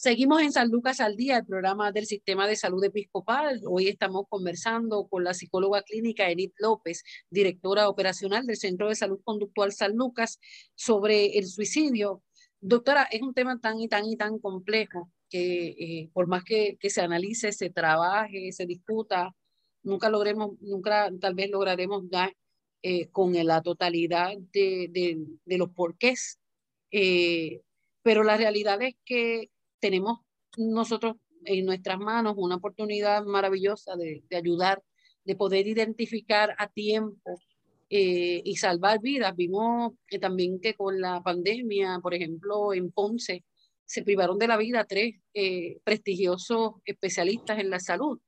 Seguimos 0.00 0.42
en 0.42 0.52
San 0.52 0.70
Lucas 0.70 1.00
al 1.00 1.16
Día, 1.16 1.38
el 1.38 1.44
programa 1.44 1.90
del 1.90 2.06
Sistema 2.06 2.46
de 2.46 2.54
Salud 2.54 2.84
Episcopal. 2.84 3.62
Hoy 3.68 3.88
estamos 3.88 4.26
conversando 4.28 5.08
con 5.08 5.24
la 5.24 5.34
psicóloga 5.34 5.82
clínica 5.82 6.30
Edith 6.30 6.54
López, 6.58 7.02
directora 7.30 7.88
operacional 7.88 8.46
del 8.46 8.56
Centro 8.56 8.88
de 8.88 8.94
Salud 8.94 9.18
Conductual 9.24 9.72
San 9.72 9.96
Lucas, 9.96 10.38
sobre 10.76 11.36
el 11.36 11.48
suicidio. 11.48 12.22
Doctora, 12.60 13.08
es 13.10 13.22
un 13.22 13.34
tema 13.34 13.58
tan 13.58 13.80
y 13.80 13.88
tan 13.88 14.06
y 14.06 14.16
tan 14.16 14.38
complejo 14.38 15.10
que 15.28 15.70
eh, 15.70 16.10
por 16.12 16.28
más 16.28 16.44
que, 16.44 16.76
que, 16.78 16.90
se 16.90 17.00
analice, 17.00 17.50
se 17.50 17.68
trabaje, 17.68 18.52
se 18.52 18.66
discuta, 18.66 19.34
nunca 19.82 20.10
logremos, 20.10 20.52
nunca 20.60 21.10
tal 21.20 21.34
vez 21.34 21.50
lograremos 21.50 22.08
dar 22.08 22.32
eh, 22.82 23.08
con 23.08 23.32
la 23.32 23.62
totalidad 23.62 24.30
de, 24.52 25.18
de, 25.44 25.58
los 25.58 25.70
porqués. 25.70 26.38
Eh, 26.92 27.62
pero 28.02 28.22
la 28.22 28.36
realidad 28.36 28.80
es 28.80 28.94
que 29.04 29.50
tenemos 29.80 30.20
nosotros 30.56 31.16
en 31.44 31.64
nuestras 31.64 31.98
manos 31.98 32.34
una 32.36 32.56
oportunidad 32.56 33.24
maravillosa 33.24 33.96
de, 33.96 34.22
ayudar, 34.36 34.82
de 35.24 35.36
poder 35.36 35.66
identificar 35.66 36.54
a 36.58 36.68
tiempo 36.68 37.40
eh, 37.90 38.42
y 38.44 38.56
salvar 38.56 39.00
vidas. 39.00 39.34
Vimos 39.36 39.94
también 40.20 40.60
que 40.60 40.74
con 40.74 41.00
la 41.00 41.22
pandemia, 41.22 42.00
por 42.02 42.14
ejemplo, 42.14 42.74
en 42.74 42.90
Ponce, 42.90 43.44
se 43.84 44.02
privaron 44.02 44.38
de 44.38 44.48
la 44.48 44.58
vida 44.58 44.84
tres 44.84 45.14
eh, 45.32 45.78
prestigiosos 45.84 46.72
especialistas 46.84 47.58
en 47.58 47.70
la 47.70 47.80
salud. 47.80 48.20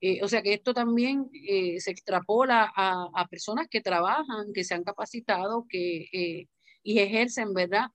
Eh, 0.00 0.20
o 0.22 0.28
sea 0.28 0.42
que 0.42 0.54
esto 0.54 0.74
también 0.74 1.30
se 1.32 1.90
extrapola 1.92 2.72
a, 2.74 3.28
personas 3.30 3.68
que 3.68 3.80
trabajan, 3.80 4.52
que 4.52 4.64
se 4.64 4.74
han 4.74 4.82
capacitado 4.82 5.64
que, 5.68 6.48
y 6.82 6.98
ejercen, 6.98 7.54
¿verdad? 7.54 7.86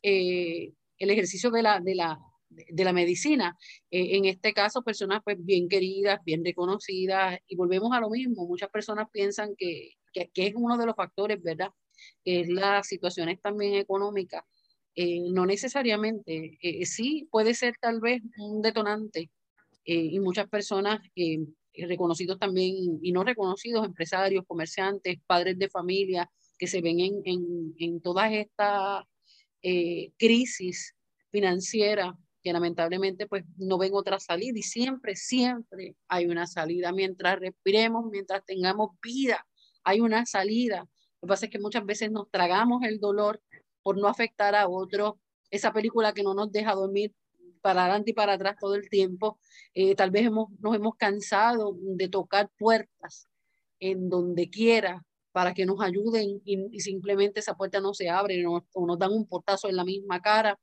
el 0.00 1.10
ejercicio 1.10 1.50
de 1.50 1.62
la, 1.62 1.80
de 1.80 1.96
la, 1.96 2.20
de 2.48 2.84
la 2.84 2.92
medicina. 2.92 3.56
Eh, 3.90 4.16
en 4.16 4.24
este 4.24 4.52
caso, 4.52 4.82
personas 4.82 5.20
pues 5.24 5.36
bien 5.38 5.68
queridas, 5.68 6.20
bien 6.24 6.44
reconocidas, 6.44 7.38
y 7.46 7.56
volvemos 7.56 7.92
a 7.92 8.00
lo 8.00 8.10
mismo. 8.10 8.46
Muchas 8.46 8.70
personas 8.70 9.08
piensan 9.12 9.54
que, 9.56 9.92
que, 10.12 10.30
que 10.32 10.46
es 10.46 10.54
uno 10.56 10.76
de 10.78 10.86
los 10.86 10.96
factores, 10.96 11.42
¿verdad? 11.42 11.70
Es 12.24 12.48
las 12.48 12.86
situaciones 12.86 13.40
también 13.40 13.74
económicas. 13.74 14.42
Eh, 14.94 15.20
no 15.30 15.44
necesariamente, 15.44 16.58
eh, 16.62 16.86
sí 16.86 17.28
puede 17.30 17.52
ser 17.54 17.74
tal 17.80 18.00
vez 18.00 18.22
un 18.38 18.62
detonante 18.62 19.30
y 19.88 20.18
muchas 20.18 20.48
personas 20.48 21.00
reconocidos 21.74 22.40
también 22.40 22.98
y 23.02 23.12
no 23.12 23.22
reconocidos, 23.22 23.86
empresarios, 23.86 24.44
comerciantes, 24.44 25.18
padres 25.28 25.56
de 25.58 25.68
familia, 25.68 26.28
que 26.58 26.66
se 26.66 26.80
ven 26.80 26.98
en, 26.98 27.22
en, 27.24 27.74
en 27.78 28.00
todas 28.00 28.32
estas 28.32 29.04
crisis 30.18 30.96
financieras 31.30 32.14
que 32.46 32.52
lamentablemente 32.52 33.26
pues 33.26 33.42
no 33.56 33.76
ven 33.76 33.90
otra 33.92 34.20
salida 34.20 34.56
y 34.56 34.62
siempre, 34.62 35.16
siempre 35.16 35.96
hay 36.06 36.26
una 36.26 36.46
salida. 36.46 36.92
Mientras 36.92 37.40
respiremos, 37.40 38.04
mientras 38.08 38.44
tengamos 38.44 38.90
vida, 39.02 39.44
hay 39.82 39.98
una 39.98 40.24
salida. 40.26 40.86
Lo 41.20 41.26
que 41.26 41.26
pasa 41.26 41.46
es 41.46 41.50
que 41.50 41.58
muchas 41.58 41.84
veces 41.84 42.12
nos 42.12 42.30
tragamos 42.30 42.84
el 42.84 43.00
dolor 43.00 43.42
por 43.82 43.98
no 43.98 44.06
afectar 44.06 44.54
a 44.54 44.68
otros. 44.68 45.14
Esa 45.50 45.72
película 45.72 46.12
que 46.12 46.22
no 46.22 46.34
nos 46.34 46.52
deja 46.52 46.74
dormir 46.74 47.12
para 47.62 47.82
adelante 47.82 48.12
y 48.12 48.14
para 48.14 48.34
atrás 48.34 48.54
todo 48.60 48.76
el 48.76 48.88
tiempo. 48.88 49.40
Eh, 49.74 49.96
tal 49.96 50.12
vez 50.12 50.26
hemos, 50.26 50.48
nos 50.60 50.76
hemos 50.76 50.94
cansado 50.94 51.76
de 51.80 52.08
tocar 52.08 52.48
puertas 52.56 53.26
en 53.80 54.08
donde 54.08 54.50
quiera 54.50 55.04
para 55.32 55.52
que 55.52 55.66
nos 55.66 55.80
ayuden 55.80 56.40
y, 56.44 56.78
simplemente 56.78 57.40
esa 57.40 57.56
puerta 57.56 57.80
no 57.80 57.92
se 57.92 58.08
abre 58.08 58.46
o 58.46 58.86
nos 58.86 58.98
dan 59.00 59.10
un 59.10 59.26
portazo 59.26 59.68
en 59.68 59.74
la 59.74 59.84
misma 59.84 60.22
cara. 60.22 60.60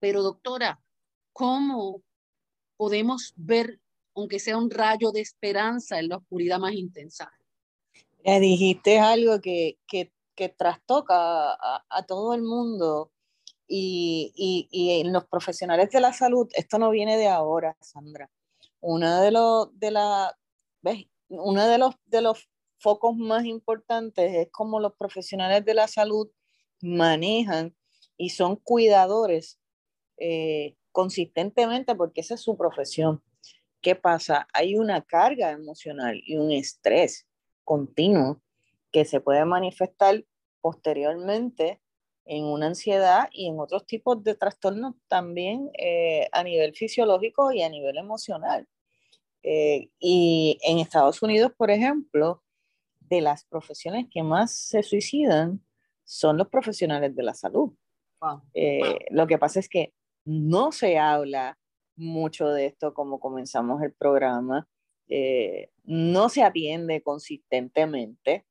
Pero 0.00 0.22
doctora, 0.22 0.78
¿Cómo 1.38 2.02
podemos 2.76 3.32
ver, 3.36 3.78
aunque 4.16 4.40
sea 4.40 4.58
un 4.58 4.68
rayo 4.68 5.12
de 5.12 5.20
esperanza 5.20 6.00
en 6.00 6.08
la 6.08 6.16
oscuridad 6.16 6.58
más 6.58 6.72
intensa? 6.72 7.32
Ya 8.24 8.40
dijiste 8.40 8.98
algo 8.98 9.40
que, 9.40 9.78
que, 9.86 10.12
que 10.34 10.48
trastoca 10.48 11.52
a, 11.52 11.86
a, 11.88 12.02
todo 12.06 12.34
el 12.34 12.42
mundo 12.42 13.12
y, 13.68 14.32
y, 14.34 14.68
y, 14.72 15.00
en 15.00 15.12
los 15.12 15.26
profesionales 15.28 15.90
de 15.90 16.00
la 16.00 16.12
salud, 16.12 16.48
esto 16.54 16.76
no 16.76 16.90
viene 16.90 17.16
de 17.16 17.28
ahora, 17.28 17.76
Sandra. 17.80 18.28
Uno 18.80 19.20
de 19.20 19.30
los, 19.30 19.78
de 19.78 19.92
la, 19.92 20.36
¿ves? 20.82 21.04
Uno 21.28 21.68
de 21.68 21.78
los, 21.78 21.94
de 22.06 22.20
los 22.20 22.48
focos 22.80 23.16
más 23.16 23.44
importantes 23.44 24.34
es 24.34 24.48
cómo 24.50 24.80
los 24.80 24.96
profesionales 24.96 25.64
de 25.64 25.74
la 25.74 25.86
salud 25.86 26.28
manejan 26.80 27.76
y 28.16 28.30
son 28.30 28.56
cuidadores 28.56 29.60
eh, 30.16 30.74
consistentemente 30.98 31.94
porque 31.94 32.22
esa 32.22 32.34
es 32.34 32.40
su 32.40 32.56
profesión. 32.56 33.22
¿Qué 33.80 33.94
pasa? 33.94 34.48
Hay 34.52 34.74
una 34.74 35.00
carga 35.00 35.52
emocional 35.52 36.20
y 36.26 36.36
un 36.36 36.50
estrés 36.50 37.28
continuo 37.62 38.42
que 38.90 39.04
se 39.04 39.20
puede 39.20 39.44
manifestar 39.44 40.24
posteriormente 40.60 41.80
en 42.24 42.46
una 42.46 42.66
ansiedad 42.66 43.28
y 43.30 43.46
en 43.46 43.60
otros 43.60 43.86
tipos 43.86 44.24
de 44.24 44.34
trastornos 44.34 44.96
también 45.06 45.70
eh, 45.78 46.28
a 46.32 46.42
nivel 46.42 46.74
fisiológico 46.74 47.52
y 47.52 47.62
a 47.62 47.68
nivel 47.68 47.96
emocional. 47.96 48.66
Eh, 49.44 49.90
y 50.00 50.58
en 50.64 50.80
Estados 50.80 51.22
Unidos, 51.22 51.52
por 51.56 51.70
ejemplo, 51.70 52.42
de 52.98 53.20
las 53.20 53.44
profesiones 53.44 54.06
que 54.10 54.24
más 54.24 54.52
se 54.52 54.82
suicidan 54.82 55.64
son 56.02 56.38
los 56.38 56.48
profesionales 56.48 57.14
de 57.14 57.22
la 57.22 57.34
salud. 57.34 57.72
Eh, 58.52 58.98
lo 59.10 59.28
que 59.28 59.38
pasa 59.38 59.60
es 59.60 59.68
que 59.68 59.92
no 60.28 60.72
se 60.72 60.98
habla 60.98 61.58
mucho 61.96 62.48
de 62.48 62.66
esto 62.66 62.92
como 62.92 63.18
comenzamos 63.18 63.82
el 63.82 63.94
programa, 63.94 64.68
eh, 65.08 65.70
no 65.84 66.28
se 66.28 66.42
atiende 66.42 67.02
consistentemente 67.02 68.44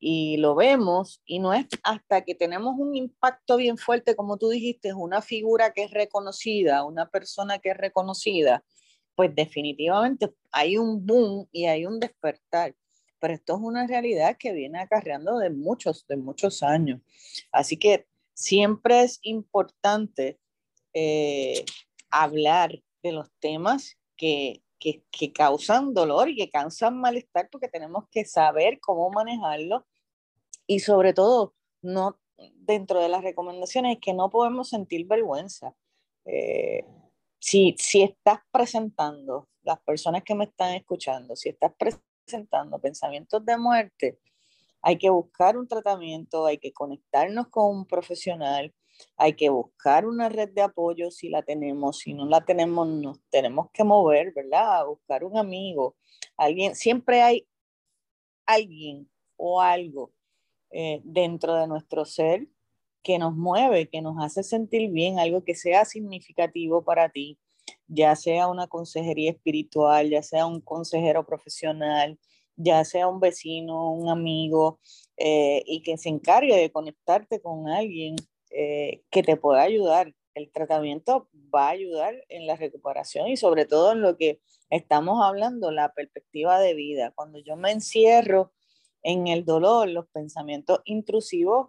y 0.00 0.36
lo 0.38 0.56
vemos 0.56 1.22
y 1.24 1.38
no 1.38 1.54
es 1.54 1.66
hasta 1.84 2.22
que 2.22 2.34
tenemos 2.34 2.74
un 2.76 2.96
impacto 2.96 3.56
bien 3.56 3.78
fuerte, 3.78 4.16
como 4.16 4.36
tú 4.36 4.48
dijiste, 4.48 4.94
una 4.94 5.22
figura 5.22 5.72
que 5.72 5.84
es 5.84 5.92
reconocida, 5.92 6.84
una 6.84 7.08
persona 7.08 7.60
que 7.60 7.70
es 7.70 7.76
reconocida, 7.76 8.64
pues 9.14 9.32
definitivamente 9.32 10.34
hay 10.50 10.76
un 10.76 11.06
boom 11.06 11.46
y 11.52 11.66
hay 11.66 11.86
un 11.86 12.00
despertar. 12.00 12.74
Pero 13.20 13.34
esto 13.34 13.54
es 13.54 13.60
una 13.60 13.86
realidad 13.86 14.36
que 14.36 14.52
viene 14.52 14.80
acarreando 14.80 15.38
de 15.38 15.50
muchos, 15.50 16.04
de 16.08 16.16
muchos 16.16 16.64
años. 16.64 17.00
Así 17.52 17.76
que 17.76 18.08
siempre 18.34 19.02
es 19.02 19.20
importante 19.22 20.40
eh, 20.94 21.64
hablar 22.10 22.82
de 23.02 23.12
los 23.12 23.30
temas 23.40 23.96
que, 24.16 24.62
que, 24.78 25.02
que, 25.10 25.32
causan 25.32 25.94
dolor 25.94 26.28
y 26.28 26.36
que 26.36 26.50
causan 26.50 27.00
malestar 27.00 27.48
porque 27.50 27.68
tenemos 27.68 28.04
que 28.10 28.24
saber 28.24 28.80
cómo 28.80 29.10
manejarlo 29.10 29.86
y 30.66 30.80
sobre 30.80 31.12
todo 31.12 31.54
no 31.80 32.18
dentro 32.54 33.00
de 33.00 33.08
las 33.08 33.22
recomendaciones 33.22 33.98
que 34.00 34.14
no 34.14 34.30
podemos 34.30 34.68
sentir 34.68 35.06
vergüenza. 35.06 35.74
Eh, 36.24 36.84
si, 37.38 37.74
si 37.78 38.02
estás 38.02 38.38
presentando, 38.50 39.48
las 39.62 39.80
personas 39.80 40.22
que 40.24 40.34
me 40.34 40.44
están 40.44 40.74
escuchando, 40.74 41.36
si 41.36 41.50
estás 41.50 41.72
presentando 41.78 42.78
pensamientos 42.78 43.44
de 43.44 43.56
muerte, 43.56 44.18
hay 44.80 44.98
que 44.98 45.10
buscar 45.10 45.56
un 45.56 45.68
tratamiento, 45.68 46.46
hay 46.46 46.58
que 46.58 46.72
conectarnos 46.72 47.48
con 47.48 47.76
un 47.76 47.86
profesional, 47.86 48.74
hay 49.16 49.34
que 49.34 49.48
buscar 49.50 50.06
una 50.06 50.28
red 50.28 50.50
de 50.50 50.62
apoyo 50.62 51.10
si 51.10 51.28
la 51.28 51.42
tenemos, 51.42 51.98
si 51.98 52.14
no 52.14 52.26
la 52.26 52.44
tenemos, 52.44 52.88
nos 52.88 53.20
tenemos 53.30 53.70
que 53.72 53.84
mover, 53.84 54.32
¿verdad? 54.34 54.86
buscar 54.86 55.24
un 55.24 55.36
amigo, 55.38 55.96
alguien, 56.36 56.74
siempre 56.74 57.22
hay 57.22 57.46
alguien 58.46 59.08
o 59.36 59.60
algo 59.60 60.12
eh, 60.70 61.00
dentro 61.04 61.54
de 61.54 61.66
nuestro 61.66 62.04
ser 62.04 62.46
que 63.02 63.18
nos 63.18 63.34
mueve, 63.34 63.88
que 63.88 64.00
nos 64.00 64.16
hace 64.22 64.42
sentir 64.42 64.90
bien, 64.90 65.18
algo 65.18 65.44
que 65.44 65.54
sea 65.54 65.84
significativo 65.84 66.84
para 66.84 67.08
ti, 67.08 67.38
ya 67.88 68.16
sea 68.16 68.48
una 68.48 68.68
consejería 68.68 69.32
espiritual, 69.32 70.08
ya 70.08 70.22
sea 70.22 70.46
un 70.46 70.60
consejero 70.60 71.26
profesional, 71.26 72.18
ya 72.56 72.84
sea 72.84 73.08
un 73.08 73.20
vecino, 73.20 73.92
un 73.92 74.08
amigo, 74.08 74.78
eh, 75.16 75.62
y 75.66 75.82
que 75.82 75.98
se 75.98 76.08
encargue 76.08 76.56
de 76.56 76.70
conectarte 76.70 77.40
con 77.40 77.68
alguien 77.68 78.16
eh, 78.54 79.02
que 79.10 79.22
te 79.22 79.36
pueda 79.36 79.62
ayudar. 79.62 80.14
El 80.34 80.50
tratamiento 80.50 81.28
va 81.54 81.66
a 81.68 81.70
ayudar 81.70 82.14
en 82.28 82.46
la 82.46 82.56
recuperación 82.56 83.28
y 83.28 83.36
sobre 83.36 83.66
todo 83.66 83.92
en 83.92 84.00
lo 84.00 84.16
que 84.16 84.40
estamos 84.70 85.22
hablando, 85.22 85.70
la 85.70 85.92
perspectiva 85.92 86.58
de 86.60 86.74
vida. 86.74 87.12
Cuando 87.14 87.38
yo 87.38 87.56
me 87.56 87.70
encierro 87.70 88.52
en 89.02 89.26
el 89.26 89.44
dolor, 89.44 89.88
los 89.88 90.06
pensamientos 90.08 90.80
intrusivos 90.84 91.68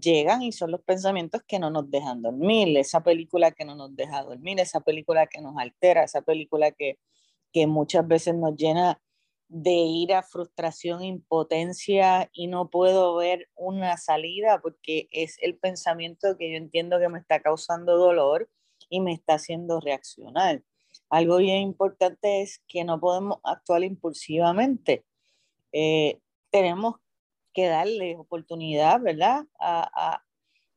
llegan 0.00 0.42
y 0.42 0.52
son 0.52 0.70
los 0.70 0.82
pensamientos 0.82 1.42
que 1.46 1.58
no 1.58 1.70
nos 1.70 1.90
dejan 1.90 2.22
dormir, 2.22 2.76
esa 2.76 3.02
película 3.02 3.52
que 3.52 3.64
no 3.64 3.74
nos 3.74 3.94
deja 3.94 4.22
dormir, 4.22 4.58
esa 4.58 4.80
película 4.80 5.26
que 5.26 5.40
nos 5.40 5.56
altera, 5.56 6.04
esa 6.04 6.22
película 6.22 6.72
que, 6.72 6.98
que 7.52 7.66
muchas 7.66 8.06
veces 8.06 8.34
nos 8.34 8.56
llena 8.56 9.00
de 9.48 9.72
ira, 9.72 10.22
frustración, 10.22 11.04
impotencia 11.04 12.30
y 12.32 12.46
no 12.46 12.70
puedo 12.70 13.16
ver 13.16 13.48
una 13.54 13.96
salida 13.96 14.60
porque 14.60 15.08
es 15.10 15.36
el 15.40 15.56
pensamiento 15.56 16.36
que 16.38 16.50
yo 16.50 16.56
entiendo 16.56 16.98
que 16.98 17.08
me 17.08 17.18
está 17.18 17.40
causando 17.40 17.96
dolor 17.96 18.50
y 18.88 19.00
me 19.00 19.12
está 19.12 19.34
haciendo 19.34 19.80
reaccionar. 19.80 20.62
Algo 21.10 21.36
bien 21.38 21.58
importante 21.58 22.42
es 22.42 22.62
que 22.66 22.84
no 22.84 22.98
podemos 22.98 23.38
actuar 23.44 23.84
impulsivamente. 23.84 25.04
Eh, 25.72 26.20
tenemos 26.50 26.96
que 27.52 27.66
darle 27.66 28.16
oportunidad, 28.16 29.00
¿verdad? 29.00 29.44
A, 29.60 30.22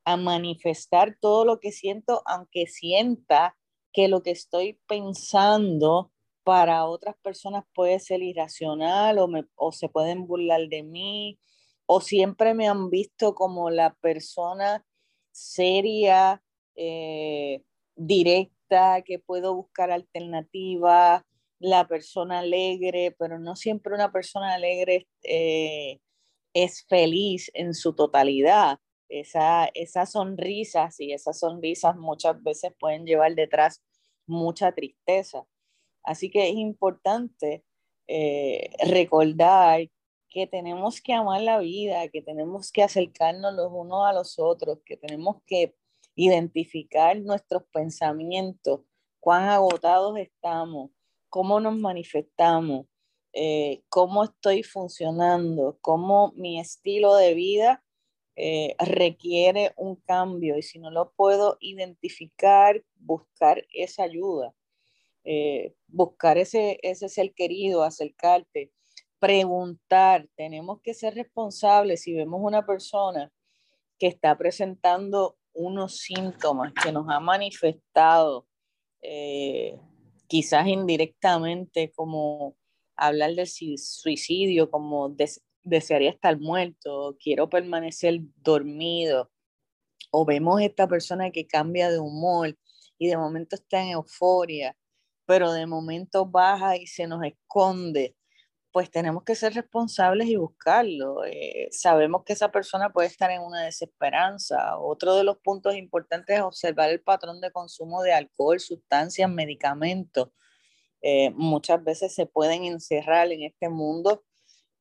a 0.07 0.15
manifestar 0.15 1.17
todo 1.19 1.43
lo 1.43 1.59
que 1.59 1.73
siento, 1.73 2.21
aunque 2.25 2.65
sienta 2.67 3.57
que 3.91 4.07
lo 4.07 4.23
que 4.23 4.31
estoy 4.31 4.79
pensando 4.87 6.13
para 6.47 6.85
otras 6.85 7.17
personas 7.21 7.65
puede 7.75 7.99
ser 7.99 8.23
irracional 8.23 9.19
o, 9.19 9.27
me, 9.27 9.43
o 9.55 9.73
se 9.73 9.89
pueden 9.89 10.25
burlar 10.27 10.69
de 10.69 10.81
mí 10.81 11.37
o 11.85 11.99
siempre 11.99 12.53
me 12.53 12.69
han 12.69 12.89
visto 12.89 13.35
como 13.35 13.69
la 13.69 13.93
persona 13.95 14.85
seria, 15.33 16.41
eh, 16.77 17.63
directa, 17.97 19.01
que 19.01 19.19
puedo 19.19 19.55
buscar 19.55 19.91
alternativas, 19.91 21.21
la 21.59 21.85
persona 21.85 22.39
alegre, 22.39 23.13
pero 23.19 23.39
no 23.39 23.57
siempre 23.57 23.93
una 23.93 24.13
persona 24.13 24.53
alegre 24.53 25.05
eh, 25.23 25.99
es 26.53 26.85
feliz 26.87 27.51
en 27.55 27.73
su 27.73 27.93
totalidad. 27.93 28.79
Esa, 29.09 29.65
esas 29.73 30.13
sonrisas 30.13 30.97
y 31.01 31.11
esas 31.11 31.39
sonrisas 31.39 31.97
muchas 31.97 32.41
veces 32.41 32.71
pueden 32.79 33.05
llevar 33.05 33.35
detrás 33.35 33.83
mucha 34.25 34.71
tristeza. 34.71 35.45
Así 36.07 36.29
que 36.29 36.47
es 36.47 36.55
importante 36.55 37.65
eh, 38.07 38.71
recordar 38.87 39.89
que 40.29 40.47
tenemos 40.47 41.01
que 41.01 41.11
amar 41.11 41.41
la 41.41 41.59
vida, 41.59 42.07
que 42.07 42.21
tenemos 42.21 42.71
que 42.71 42.81
acercarnos 42.81 43.53
los 43.53 43.69
unos 43.73 44.07
a 44.07 44.13
los 44.13 44.39
otros, 44.39 44.79
que 44.85 44.95
tenemos 44.95 45.43
que 45.45 45.75
identificar 46.15 47.19
nuestros 47.19 47.63
pensamientos, 47.73 48.81
cuán 49.19 49.49
agotados 49.49 50.17
estamos, 50.17 50.91
cómo 51.27 51.59
nos 51.59 51.75
manifestamos, 51.75 52.85
eh, 53.33 53.83
cómo 53.89 54.23
estoy 54.23 54.63
funcionando, 54.63 55.77
cómo 55.81 56.31
mi 56.37 56.57
estilo 56.57 57.15
de 57.17 57.33
vida 57.33 57.83
eh, 58.37 58.77
requiere 58.79 59.73
un 59.75 59.97
cambio. 59.97 60.57
Y 60.57 60.61
si 60.61 60.79
no 60.79 60.89
lo 60.89 61.11
puedo 61.17 61.57
identificar, 61.59 62.81
buscar 62.95 63.67
esa 63.73 64.03
ayuda, 64.03 64.53
buscar 65.87 66.37
ese, 66.37 66.79
ese 66.83 67.09
ser 67.09 67.33
querido, 67.33 67.83
acercarte, 67.83 68.71
preguntar, 69.19 70.27
tenemos 70.35 70.81
que 70.81 70.93
ser 70.93 71.15
responsables. 71.15 72.01
Si 72.03 72.13
vemos 72.13 72.39
una 72.43 72.65
persona 72.65 73.31
que 73.97 74.07
está 74.07 74.37
presentando 74.37 75.37
unos 75.53 75.97
síntomas 75.97 76.71
que 76.83 76.91
nos 76.91 77.07
ha 77.09 77.19
manifestado, 77.19 78.47
eh, 79.01 79.79
quizás 80.27 80.67
indirectamente, 80.67 81.91
como 81.95 82.55
hablar 82.95 83.33
del 83.33 83.47
suicidio, 83.47 84.69
como 84.69 85.15
desearía 85.63 86.09
estar 86.11 86.39
muerto, 86.39 87.17
quiero 87.19 87.49
permanecer 87.49 88.19
dormido, 88.35 89.31
o 90.11 90.25
vemos 90.25 90.61
esta 90.61 90.87
persona 90.87 91.31
que 91.31 91.47
cambia 91.47 91.89
de 91.89 91.99
humor 91.99 92.57
y 92.97 93.07
de 93.07 93.17
momento 93.17 93.55
está 93.55 93.81
en 93.83 93.89
euforia, 93.89 94.75
pero 95.27 95.51
de 95.51 95.67
momento 95.67 96.25
baja 96.25 96.77
y 96.77 96.87
se 96.87 97.05
nos 97.05 97.23
esconde, 97.23 98.15
pues 98.71 98.89
tenemos 98.89 99.23
que 99.23 99.35
ser 99.35 99.53
responsables 99.53 100.27
y 100.27 100.37
buscarlo. 100.37 101.25
Eh, 101.25 101.67
sabemos 101.71 102.23
que 102.23 102.33
esa 102.33 102.51
persona 102.51 102.91
puede 102.91 103.07
estar 103.07 103.29
en 103.31 103.41
una 103.41 103.63
desesperanza. 103.63 104.77
Otro 104.79 105.15
de 105.15 105.23
los 105.23 105.37
puntos 105.39 105.75
importantes 105.75 106.37
es 106.37 106.41
observar 106.41 106.89
el 106.89 107.01
patrón 107.01 107.41
de 107.41 107.51
consumo 107.51 108.03
de 108.03 108.13
alcohol, 108.13 108.59
sustancias, 108.59 109.29
medicamentos. 109.29 110.29
Eh, 111.01 111.31
muchas 111.31 111.83
veces 111.83 112.15
se 112.15 112.25
pueden 112.25 112.63
encerrar 112.63 113.31
en 113.31 113.43
este 113.43 113.69
mundo 113.69 114.23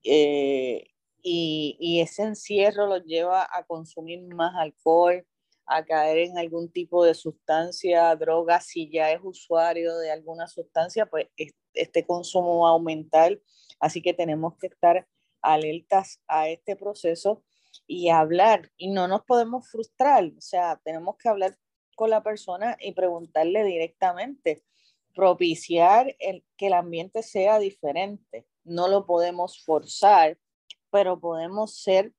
eh, 0.05 0.89
y, 1.23 2.01
ese 2.01 2.23
encierro 2.23 2.87
los 2.87 3.05
lleva 3.05 3.49
a 3.51 3.65
consumir 3.65 4.23
más 4.35 4.55
alcohol, 4.57 5.27
a 5.67 5.85
caer 5.85 6.19
en 6.19 6.39
algún 6.39 6.71
tipo 6.71 7.05
de 7.05 7.15
sustancia, 7.15 8.15
droga, 8.17 8.61
si 8.61 8.91
ya 8.91 9.11
es 9.13 9.21
usuario 9.23 9.97
de 9.99 10.11
alguna 10.11 10.47
sustancia, 10.47 11.07
pues 11.07 11.29
este 11.75 12.07
consumo 12.07 12.61
va 12.61 12.69
a 12.69 12.73
aumentar. 12.73 13.41
Así 13.81 14.01
que 14.01 14.15
tenemos 14.15 14.57
que 14.59 14.69
estar 14.69 15.07
alertas 15.43 16.21
a 16.29 16.49
este 16.49 16.77
proceso 16.77 17.45
y 17.87 18.09
hablar. 18.11 18.71
Y 18.77 18.89
no 18.89 19.09
nos 19.09 19.25
podemos 19.25 19.69
frustrar, 19.69 20.25
o 20.37 20.41
sea, 20.41 20.81
tenemos 20.85 21.17
que 21.17 21.29
hablar 21.29 21.57
con 21.97 22.11
la 22.11 22.23
persona 22.23 22.77
y 22.81 22.93
preguntarle 22.93 23.65
directamente, 23.65 24.63
propiciar 25.15 26.15
el, 26.19 26.45
que 26.57 26.67
el 26.67 26.75
ambiente 26.75 27.23
sea 27.23 27.59
diferente 27.59 28.47
no 28.67 28.89
lo 28.89 29.07
podemos 29.07 29.63
forzar, 29.65 30.39
pero 30.91 31.21
podemos 31.21 31.81
ser 31.81 32.13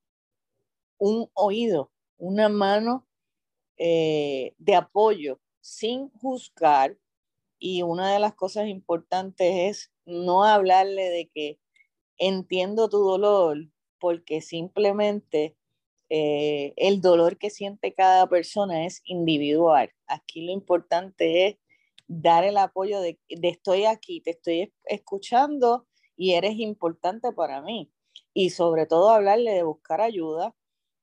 un 0.98 1.30
oído, 1.34 1.91
una 2.18 2.50
mano 2.50 3.06
eh, 3.78 4.53
de 4.57 4.75
apoyo 4.75 5.39
sin 5.61 6.09
juzgar. 6.09 6.97
Y 7.59 7.82
una 7.82 8.13
de 8.13 8.19
las 8.19 8.36
cosas 8.36 8.67
importantes 8.67 9.53
es 9.55 9.91
no 10.05 10.43
hablarle 10.43 11.09
de 11.09 11.30
que 11.34 11.59
entiendo 12.17 12.89
tu 12.89 12.99
dolor, 12.99 13.67
porque 13.99 14.41
simplemente 14.41 15.55
eh, 16.09 16.73
el 16.78 17.01
dolor 17.01 17.38
que 17.38 17.49
siente 17.49 17.93
cada 17.93 18.28
persona 18.30 18.86
es 18.86 19.01
individual. 19.05 19.91
Aquí 20.07 20.45
lo 20.45 20.51
importante 20.51 21.47
es 21.47 21.57
dar 22.07 22.43
el 22.43 22.57
apoyo 22.57 23.01
de, 23.01 23.19
de 23.30 23.49
estoy 23.49 23.86
aquí, 23.86 24.21
te 24.21 24.32
estoy 24.32 24.73
escuchando 24.86 25.88
y 26.15 26.34
eres 26.34 26.57
importante 26.57 27.32
para 27.34 27.61
mí. 27.61 27.91
Y 28.34 28.51
sobre 28.51 28.86
todo 28.86 29.09
hablarle 29.09 29.51
de 29.51 29.63
buscar 29.63 30.01
ayuda 30.01 30.55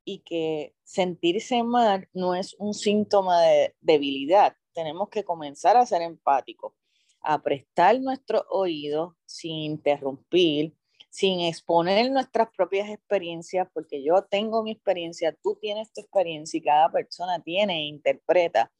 y 0.05 0.21
que 0.21 0.75
sentirse 0.83 1.63
mal 1.63 2.09
no 2.13 2.35
es 2.35 2.55
un 2.59 2.75
síntoma 2.75 3.41
de 3.41 3.75
debilidad. 3.81 4.57
Tenemos 4.73 5.09
que 5.09 5.25
comenzar 5.25 5.77
a 5.77 5.87
ser 5.87 6.03
empáticos, 6.03 6.75
a 7.21 7.43
prestar 7.43 8.01
nuestro 8.01 8.45
oído 8.51 9.17
sin 9.25 9.57
interrumpir, 9.57 10.75
sin 11.11 11.41
exponer 11.41 12.11
nuestras 12.11 12.49
propias 12.57 12.91
experiencias, 12.91 13.69
porque 13.73 14.03
yo 14.03 14.25
tengo 14.25 14.63
mi 14.63 14.73
experiencia, 14.73 15.37
tú 15.43 15.57
tienes 15.61 15.93
tu 15.93 16.01
experiencia 16.01 16.59
y 16.59 16.63
cada 16.63 16.91
persona 16.91 17.41
tiene 17.41 17.83
e 17.83 17.87
interpreta 17.87 18.73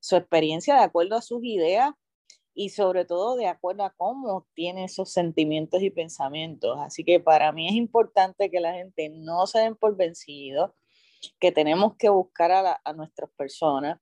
su 0.00 0.16
experiencia 0.16 0.74
de 0.74 0.82
acuerdo 0.82 1.16
a 1.16 1.22
sus 1.22 1.44
ideas 1.44 1.92
y 2.54 2.70
sobre 2.70 3.04
todo 3.04 3.36
de 3.36 3.46
acuerdo 3.46 3.84
a 3.84 3.94
cómo 3.94 4.46
tiene 4.54 4.84
esos 4.84 5.10
sentimientos 5.12 5.82
y 5.82 5.90
pensamientos. 5.90 6.78
Así 6.80 7.04
que 7.04 7.20
para 7.20 7.52
mí 7.52 7.68
es 7.68 7.74
importante 7.74 8.50
que 8.50 8.60
la 8.60 8.74
gente 8.74 9.08
no 9.08 9.46
se 9.46 9.60
den 9.60 9.76
por 9.76 9.96
vencidos, 9.96 10.70
que 11.38 11.52
tenemos 11.52 11.96
que 11.96 12.08
buscar 12.08 12.52
a, 12.52 12.80
a 12.84 12.92
nuestras 12.92 13.30
personas, 13.30 14.00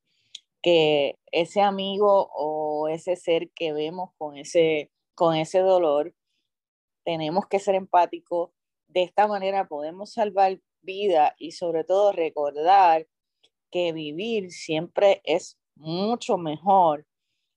que 0.62 1.18
ese 1.32 1.60
amigo 1.60 2.30
o 2.34 2.88
ese 2.88 3.16
ser 3.16 3.50
que 3.50 3.72
vemos 3.72 4.10
con 4.18 4.36
ese, 4.36 4.90
con 5.14 5.36
ese 5.36 5.60
dolor, 5.60 6.14
tenemos 7.04 7.46
que 7.46 7.58
ser 7.58 7.74
empáticos. 7.76 8.50
De 8.88 9.02
esta 9.02 9.26
manera 9.26 9.68
podemos 9.68 10.12
salvar 10.12 10.60
vida 10.82 11.34
y 11.38 11.52
sobre 11.52 11.84
todo 11.84 12.12
recordar 12.12 13.06
que 13.70 13.92
vivir 13.92 14.50
siempre 14.50 15.20
es 15.24 15.58
mucho 15.76 16.36
mejor 16.36 17.06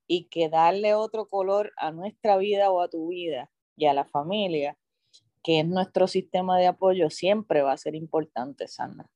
y 0.08 0.26
que 0.26 0.50
darle 0.50 0.94
otro 0.96 1.28
color 1.28 1.72
a 1.78 1.92
nuestra 1.92 2.38
vida 2.38 2.72
o 2.72 2.82
a 2.82 2.90
tu 2.90 3.08
vida 3.08 3.50
y 3.76 3.86
a 3.86 3.94
la 3.94 4.06
familia, 4.06 4.78
que 5.44 5.60
es 5.60 5.68
nuestro 5.68 6.08
sistema 6.08 6.58
de 6.58 6.68
apoyo, 6.68 7.10
siempre 7.10 7.62
va 7.62 7.74
a 7.74 7.78
ser 7.78 7.96
importante, 7.96 8.68
Sandra. 8.68 9.10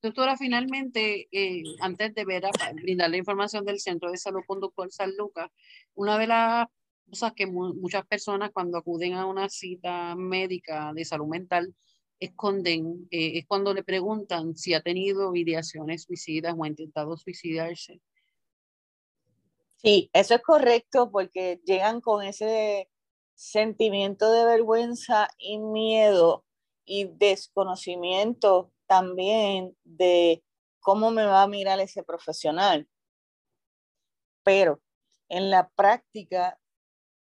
Doctora, 0.00 0.36
finalmente, 0.36 1.28
eh, 1.30 1.62
antes 1.80 2.14
de 2.14 2.24
ver 2.24 2.46
a, 2.46 2.50
brindar 2.72 3.10
la 3.10 3.18
información 3.18 3.64
del 3.64 3.78
Centro 3.78 4.10
de 4.10 4.16
Salud 4.16 4.42
Conductual 4.46 4.90
San 4.90 5.14
Lucas, 5.16 5.50
una 5.94 6.18
de 6.18 6.26
las 6.26 6.66
cosas 7.08 7.32
que 7.34 7.46
muchas 7.46 8.06
personas 8.06 8.50
cuando 8.52 8.78
acuden 8.78 9.12
a 9.14 9.26
una 9.26 9.48
cita 9.50 10.14
médica 10.16 10.92
de 10.94 11.04
salud 11.04 11.26
mental 11.26 11.74
esconden 12.18 13.06
eh, 13.10 13.38
es 13.38 13.46
cuando 13.46 13.74
le 13.74 13.84
preguntan 13.84 14.56
si 14.56 14.72
ha 14.72 14.80
tenido 14.80 15.34
ideaciones 15.34 16.04
suicidas 16.04 16.54
o 16.56 16.64
ha 16.64 16.68
intentado 16.68 17.16
suicidarse. 17.16 18.00
Sí, 19.84 20.08
eso 20.14 20.34
es 20.34 20.42
correcto 20.42 21.10
porque 21.10 21.60
llegan 21.66 22.00
con 22.00 22.22
ese 22.24 22.88
sentimiento 23.34 24.32
de 24.32 24.46
vergüenza 24.46 25.28
y 25.38 25.58
miedo 25.58 26.44
y 26.86 27.04
desconocimiento 27.18 28.72
también 28.86 29.76
de 29.84 30.42
cómo 30.80 31.10
me 31.10 31.26
va 31.26 31.42
a 31.42 31.48
mirar 31.48 31.80
ese 31.80 32.02
profesional. 32.02 32.88
Pero 34.42 34.80
en 35.28 35.50
la 35.50 35.68
práctica, 35.70 36.58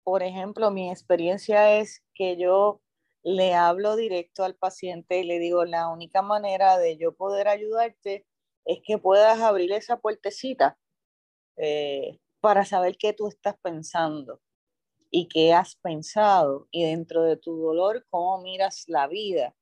por 0.05 0.23
ejemplo, 0.23 0.71
mi 0.71 0.91
experiencia 0.91 1.79
es 1.79 2.03
que 2.15 2.37
yo 2.39 2.83
le 3.25 3.55
hablo 3.55 3.97
directo 3.97 4.45
al 4.45 4.57
paciente 4.57 5.21
y 5.21 5.25
le 5.25 5.39
digo, 5.39 5.65
la 5.65 5.89
única 5.89 6.23
manera 6.23 6.79
de 6.79 6.97
yo 6.99 7.15
poder 7.15 7.49
ayudarte 7.49 8.27
es 8.65 8.81
que 8.85 8.99
puedas 8.99 9.41
abrir 9.41 9.73
esa 9.73 9.99
puertecita. 9.99 10.79
Eh, 11.57 12.19
para 12.43 12.65
saber 12.65 12.97
qué 12.99 13.13
tú 13.13 13.29
estás 13.29 13.55
pensando 13.63 14.41
y 15.13 15.29
qué 15.29 15.53
has 15.53 15.77
pensado 15.77 16.67
y 16.73 16.85
dentro 16.85 17.23
de 17.23 17.37
tu 17.37 17.57
dolor 17.57 18.05
cómo 18.11 18.43
miras 18.43 18.85
la 18.89 19.07
vida. 19.07 19.55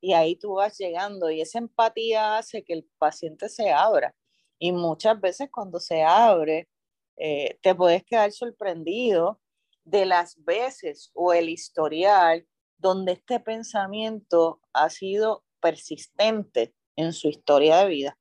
Y 0.00 0.12
ahí 0.12 0.36
tú 0.36 0.54
vas 0.54 0.78
llegando 0.78 1.30
y 1.30 1.40
esa 1.40 1.58
empatía 1.58 2.38
hace 2.38 2.62
que 2.62 2.74
el 2.74 2.88
paciente 2.98 3.48
se 3.48 3.72
abra. 3.72 4.14
Y 4.60 4.70
muchas 4.70 5.20
veces 5.20 5.50
cuando 5.50 5.80
se 5.80 6.04
abre, 6.04 6.68
eh, 7.16 7.58
te 7.60 7.74
puedes 7.74 8.04
quedar 8.04 8.30
sorprendido 8.30 9.40
de 9.82 10.06
las 10.06 10.36
veces 10.44 11.10
o 11.14 11.32
el 11.32 11.48
historial 11.48 12.46
donde 12.76 13.12
este 13.12 13.40
pensamiento 13.40 14.60
ha 14.72 14.90
sido 14.90 15.44
persistente 15.60 16.72
en 16.94 17.12
su 17.12 17.28
historia 17.28 17.78
de 17.78 17.88
vida. 17.88 18.18